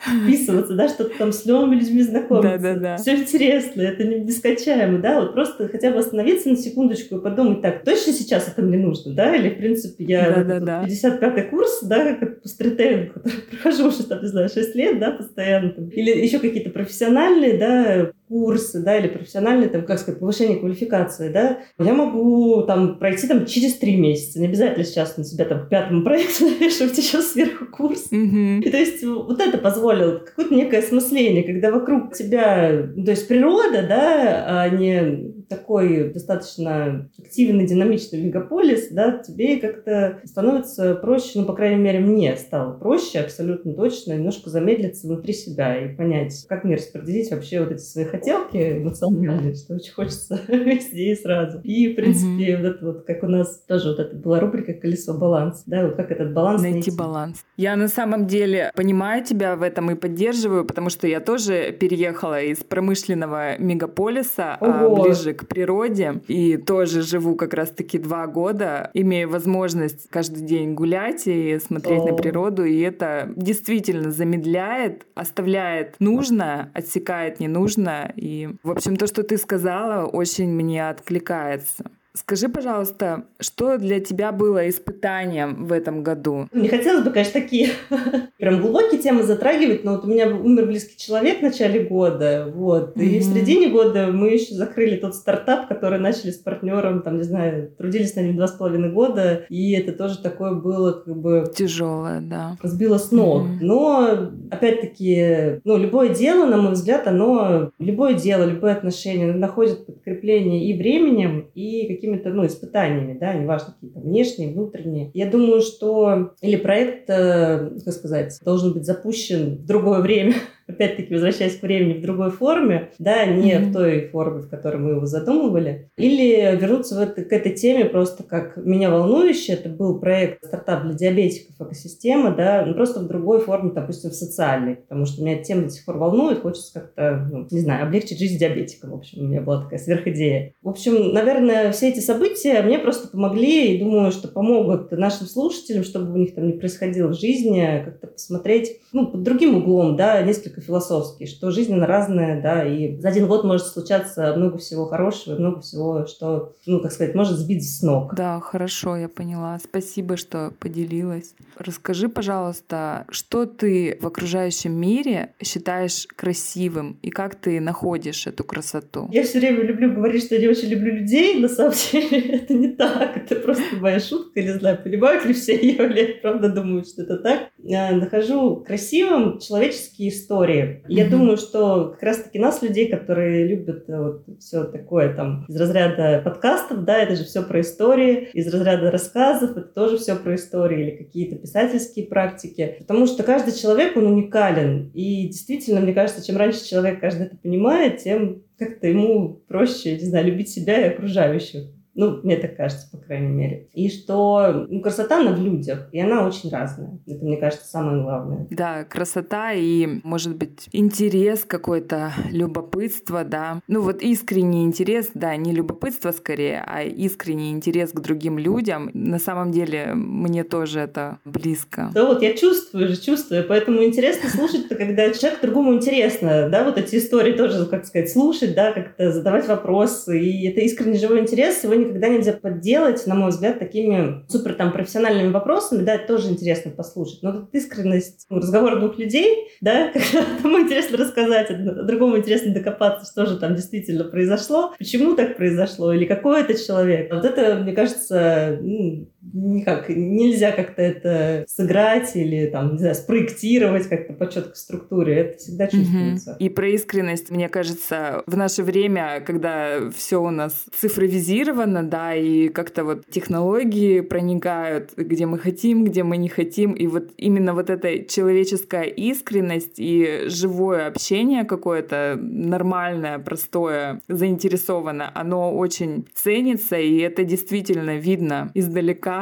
[0.47, 2.57] переписываться, да, что-то там с новыми людьми знакомиться.
[2.57, 2.97] Да, да, да.
[2.97, 7.61] Все интересно, это не бескончаемо, да, вот просто хотя бы остановиться на секундочку и подумать,
[7.61, 10.83] так, точно сейчас это мне нужно, да, или, в принципе, я да, да, да.
[10.83, 15.11] 55-й курс, да, как по стритейлингу, который прохожу уже, там, не знаю, 6 лет, да,
[15.11, 20.57] постоянно, там, или еще какие-то профессиональные, да, курсы, да, или профессиональные, там, как сказать, повышение
[20.57, 24.39] квалификации, да, я могу там пройти там через три месяца.
[24.39, 28.11] Не обязательно сейчас на себя там к пятому проекту навешивать еще сверху курс.
[28.11, 28.61] Mm-hmm.
[28.61, 33.27] И то есть вот это позволило какое-то некое осмысление, когда вокруг тебя, ну, то есть
[33.27, 41.45] природа, да, а не такой достаточно активный, динамичный мегаполис, да, тебе как-то становится проще, ну,
[41.45, 46.63] по крайней мере, мне стало проще абсолютно точно немножко замедлиться внутри себя и понять, как
[46.63, 51.59] мне распределить вообще вот эти свои хотелки эмоциональные, что очень хочется везде и сразу.
[51.63, 52.57] И, в принципе, mm-hmm.
[52.57, 55.95] вот это вот, как у нас тоже вот это была рубрика «Колесо баланс», да, вот
[55.95, 56.77] как этот баланс найти.
[56.77, 57.45] Найти баланс.
[57.55, 62.41] Я на самом деле понимаю тебя в этом и поддерживаю, потому что я тоже переехала
[62.41, 69.27] из промышленного мегаполиса а, ближе к природе и тоже живу как раз-таки два года, имея
[69.27, 72.07] возможность каждый день гулять и смотреть О.
[72.07, 79.23] на природу, и это действительно замедляет, оставляет нужно, отсекает ненужное, и, в общем, то, что
[79.23, 81.91] ты сказала, очень мне откликается.
[82.17, 86.47] Скажи, пожалуйста, что для тебя было испытанием в этом году?
[86.51, 87.69] Не хотелось бы, конечно, такие
[88.39, 92.97] прям глубокие темы затрагивать, но вот у меня умер близкий человек в начале года, вот,
[92.97, 93.03] mm-hmm.
[93.03, 97.23] и в середине года мы еще закрыли тот стартап, который начали с партнером, там, не
[97.23, 101.51] знаю, трудились на нем два с половиной года, и это тоже такое было как бы...
[101.55, 102.57] Тяжелое, да.
[102.63, 103.43] Сбило с ног.
[103.43, 103.57] Mm-hmm.
[103.61, 110.65] Но, опять-таки, ну, любое дело, на мой взгляд, оно, любое дело, любое отношение находит подкрепление
[110.65, 115.11] и временем, и каким какими-то ну, испытаниями, да, неважно, какие-то внешние, внутренние.
[115.13, 120.35] Я думаю, что или проект, э, как сказать, должен быть запущен в другое время,
[120.67, 123.69] опять-таки возвращаясь к времени в другой форме, да, не mm-hmm.
[123.69, 127.85] в той форме, в которой мы его задумывали, или вернуться в это, к этой теме
[127.85, 129.53] просто как меня волнующе.
[129.53, 134.13] Это был проект стартап для диабетиков экосистема, да, ну, просто в другой форме, допустим, в
[134.13, 137.85] социальной, потому что меня эта тема до сих пор волнует, хочется как-то, ну, не знаю,
[137.85, 140.53] облегчить жизнь диабетикам, в общем, у меня была такая сверхидея.
[140.61, 145.83] В общем, наверное, все эти события мне просто помогли, и думаю, что помогут нашим слушателям,
[145.83, 150.21] чтобы у них там не происходило в жизни, как-то посмотреть, ну, под другим углом, да,
[150.21, 154.57] несколько только философский, что жизнь она разная, да, и за один год может случаться много
[154.57, 158.13] всего хорошего, много всего, что, ну, как сказать, может сбить с ног.
[158.15, 159.59] Да, хорошо, я поняла.
[159.63, 161.33] Спасибо, что поделилась.
[161.57, 169.09] Расскажи, пожалуйста, что ты в окружающем мире считаешь красивым и как ты находишь эту красоту?
[169.11, 171.39] Я все время люблю говорить, что я не очень люблю людей.
[171.39, 173.17] На самом деле это не так.
[173.17, 174.41] Это просто моя шутка.
[174.41, 177.49] Не знаю, понимают ли все ее, или правда думают, что это так.
[177.57, 180.46] Я нахожу красивым человеческие истории.
[180.49, 185.45] И я думаю, что как раз-таки нас, людей, которые любят э, вот все такое там
[185.47, 190.15] из разряда подкастов, да, это же все про истории, из разряда рассказов, это тоже все
[190.15, 192.75] про истории или какие-то писательские практики.
[192.79, 194.91] Потому что каждый человек, он уникален.
[194.93, 200.05] И действительно, мне кажется, чем раньше человек каждый это понимает, тем как-то ему проще, не
[200.05, 201.65] знаю, любить себя и окружающих.
[201.97, 203.69] Ну, мне так кажется, по крайней мере.
[203.73, 206.99] И что ну, красота, она в людях, и она очень разная.
[207.07, 208.47] Это, мне кажется, самое главное.
[208.51, 213.61] Да, красота и, может быть, интерес какой-то, любопытство, да.
[213.67, 218.91] Ну, вот искренний интерес, да, не любопытство скорее, а искренний интерес к другим людям.
[218.93, 221.89] На самом деле, мне тоже это близко.
[221.95, 226.77] Да вот, я чувствую же, чувствую, поэтому интересно слушать, когда человек другому интересно, да, вот
[226.77, 231.63] эти истории тоже, как сказать, слушать, да, как-то задавать вопросы, и это искренний живой интерес,
[231.63, 236.07] его не никогда нельзя подделать, на мой взгляд, такими супер там профессиональными вопросами, да, это
[236.07, 237.23] тоже интересно послушать.
[237.23, 242.53] Но вот искренность ну, разговора двух людей, да, когда одному интересно рассказать, а другому интересно
[242.53, 247.13] докопаться, что же там действительно произошло, почему так произошло, или какой это человек.
[247.13, 253.87] Вот это, мне кажется, ну, никак нельзя как-то это сыграть или там, не знаю, спроектировать
[253.87, 255.15] как-то по четкой структуре.
[255.15, 256.31] Это всегда чувствуется.
[256.31, 256.37] Угу.
[256.39, 262.49] И про искренность, мне кажется, в наше время, когда все у нас цифровизировано, да, и
[262.49, 267.69] как-то вот технологии проникают, где мы хотим, где мы не хотим, и вот именно вот
[267.69, 277.23] эта человеческая искренность и живое общение какое-то нормальное, простое, заинтересованное, оно очень ценится, и это
[277.23, 279.16] действительно видно издалека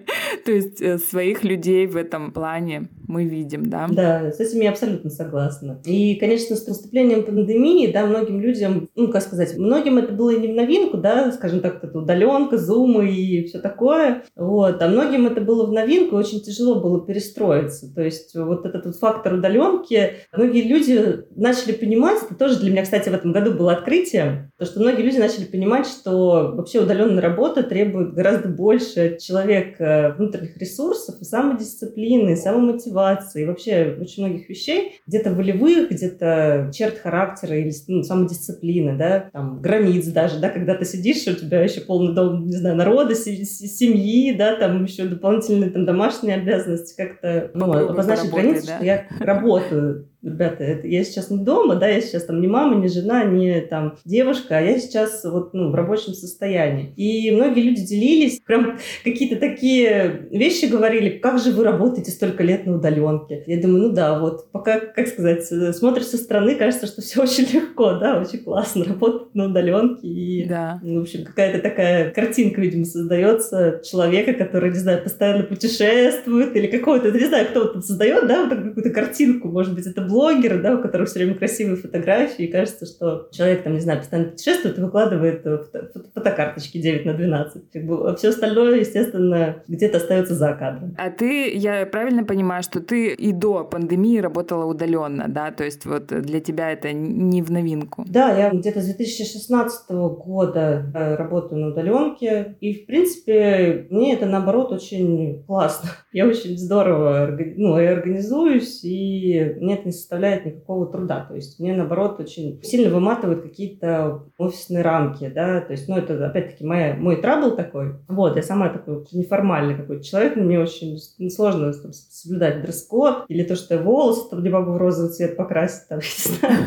[0.44, 3.88] То есть э, своих людей в этом плане мы видим, да?
[3.90, 5.80] Да, с этим я абсолютно согласна.
[5.84, 10.48] И, конечно, с наступлением пандемии, да, многим людям, ну, как сказать, многим это было не
[10.48, 15.40] в новинку, да, скажем так, это удаленка, зумы и все такое, вот, а многим это
[15.40, 17.92] было в новинку, очень тяжело было перестроиться.
[17.94, 22.82] То есть вот этот вот фактор удаленки, многие люди начали понимать, это тоже для меня,
[22.82, 27.20] кстати, в этом году было открытие, то, что многие люди начали понимать, что вообще удаленная
[27.20, 34.48] работа требует гораздо больше человека внутренних ресурсов и самодисциплины, и самомотивации, и вообще очень многих
[34.48, 40.76] вещей, где-то волевых, где-то черт характера или ну, самодисциплины, да, там, границ даже, да, когда
[40.76, 45.70] ты сидишь, у тебя еще полный дом, не знаю, народа, семьи, да, там еще дополнительные
[45.70, 48.76] там домашние обязанности, как-то ну, обозначить границы, да?
[48.76, 52.76] что я работаю ребята, это, я сейчас не дома, да, я сейчас там не мама,
[52.76, 56.92] не жена, не там девушка, а я сейчас вот, ну, в рабочем состоянии.
[56.96, 62.66] И многие люди делились, прям какие-то такие вещи говорили, как же вы работаете столько лет
[62.66, 63.42] на удаленке?
[63.46, 65.44] Я думаю, ну да, вот, пока, как сказать,
[65.76, 70.06] смотришь со стороны, кажется, что все очень легко, да, очень классно работать на удаленке.
[70.06, 70.80] И, да.
[70.82, 76.66] ну, в общем, какая-то такая картинка, видимо, создается человека, который, не знаю, постоянно путешествует или
[76.68, 80.76] какого-то, не знаю, кто вот создает, да, вот какую-то картинку, может быть, это блогеры, да,
[80.76, 84.78] у которых все время красивые фотографии, и кажется, что человек, там, не знаю, постоянно путешествует
[84.78, 87.70] и выкладывает фото фотокарточки 9 на 12.
[87.72, 90.94] Как бы, а все остальное, естественно, где-то остается за кадром.
[90.98, 95.50] А ты, я правильно понимаю, что ты и до пандемии работала удаленно, да?
[95.50, 98.04] То есть вот для тебя это не в новинку?
[98.08, 104.26] Да, я где-то с 2016 года э, работаю на удаленке, и, в принципе, мне это,
[104.26, 105.90] наоборот, очень классно.
[106.12, 111.24] Я очень здорово ну, и организуюсь, и мне это не составляет никакого труда.
[111.28, 116.26] То есть мне, наоборот, очень сильно выматывают какие-то офисные рамки, да, то есть, ну, это,
[116.26, 117.94] опять-таки, моя, мой трабл такой.
[118.08, 120.98] Вот, я сама такой неформальный какой-то человек, мне очень
[121.30, 125.36] сложно там, соблюдать дресс-код, или то, что я волосы там не могу в розовый цвет
[125.36, 126.64] покрасить, там, не знаю.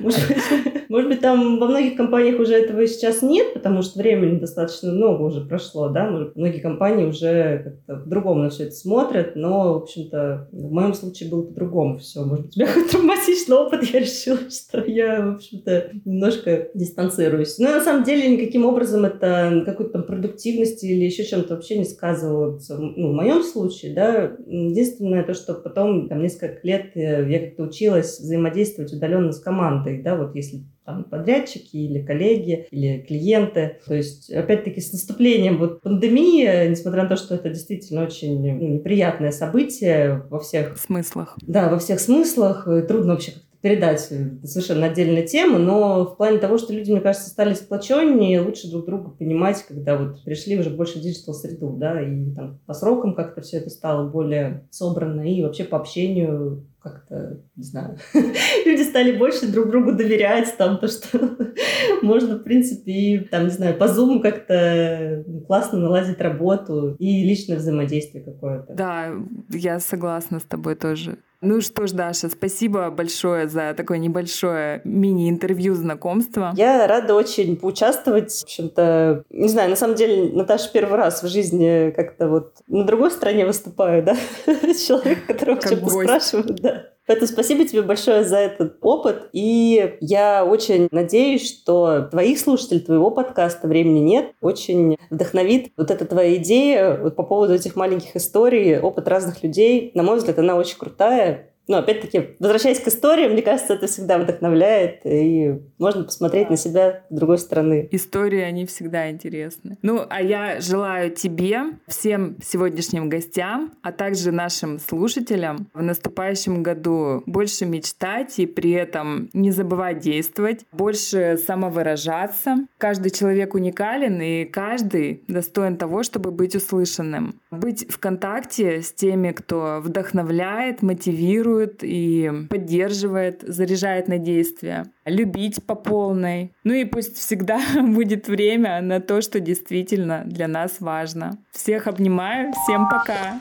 [0.00, 4.38] Может быть, может быть, там во многих компаниях уже этого сейчас нет, потому что времени
[4.38, 9.34] достаточно много уже прошло, да, может, многие компании уже как-то по-другому на все это смотрят,
[9.34, 12.24] но, в общем-то, в моем случае было по-другому все.
[12.24, 17.58] Может быть, какой-то травматичный опыт, я решила, что я, в общем-то, немножко дистанцируюсь.
[17.58, 21.84] Но на самом деле никаким образом это какой-то там продуктивности или еще чем-то вообще не
[21.84, 22.76] сказывается.
[22.76, 27.64] Ну, в моем случае, да, единственное то, что потом, там, несколько лет э, я как-то
[27.64, 33.78] училась взаимодействовать удаленно с командой, да, вот если там, подрядчики или коллеги, или клиенты.
[33.86, 38.68] То есть, опять-таки, с наступлением вот пандемии, несмотря на то, что это действительно очень ну,
[38.68, 41.36] неприятное событие во всех смыслах.
[41.42, 42.68] Да, во всех смыслах.
[42.86, 43.32] Трудно вообще
[43.64, 44.08] передать.
[44.10, 48.70] Это совершенно отдельная тема, но в плане того, что люди, мне кажется, стали сплоченнее, лучше
[48.70, 53.14] друг друга понимать, когда вот пришли уже больше в диджитал-среду, да, и там по срокам
[53.14, 57.96] как-то все это стало более собрано, и вообще по общению как-то, не знаю,
[58.66, 61.18] люди стали больше друг другу доверять, там, то, что
[62.02, 67.56] можно, в принципе, и, там, не знаю, по Zoom как-то классно наладить работу и личное
[67.56, 68.74] взаимодействие какое-то.
[68.74, 69.12] Да,
[69.50, 71.18] я согласна с тобой тоже.
[71.44, 76.52] Ну что ж, Даша, спасибо большое за такое небольшое мини-интервью знакомства.
[76.56, 78.32] Я рада очень поучаствовать.
[78.32, 82.84] В общем-то, не знаю, на самом деле, Наташа первый раз в жизни как-то вот на
[82.84, 84.16] другой стороне выступаю, да?
[84.46, 86.86] Человек, которого чем-то спрашивают, да.
[87.06, 89.28] Поэтому спасибо тебе большое за этот опыт.
[89.32, 96.06] И я очень надеюсь, что твоих слушателей, твоего подкаста «Времени нет» очень вдохновит вот эта
[96.06, 99.90] твоя идея вот по поводу этих маленьких историй, опыт разных людей.
[99.94, 101.53] На мой взгляд, она очень крутая.
[101.66, 107.04] Но опять-таки, возвращаясь к истории, мне кажется, это всегда вдохновляет, и можно посмотреть на себя
[107.08, 107.88] с другой стороны.
[107.90, 109.78] Истории, они всегда интересны.
[109.82, 117.22] Ну, а я желаю тебе, всем сегодняшним гостям, а также нашим слушателям в наступающем году
[117.26, 122.66] больше мечтать и при этом не забывать действовать, больше самовыражаться.
[122.78, 127.40] Каждый человек уникален, и каждый достоин того, чтобы быть услышанным.
[127.50, 134.86] Быть в контакте с теми, кто вдохновляет, мотивирует, мотивирует и поддерживает, заряжает на действия.
[135.04, 136.52] Любить по полной.
[136.64, 141.38] Ну и пусть всегда будет время на то, что действительно для нас важно.
[141.52, 143.40] Всех обнимаю, всем пока!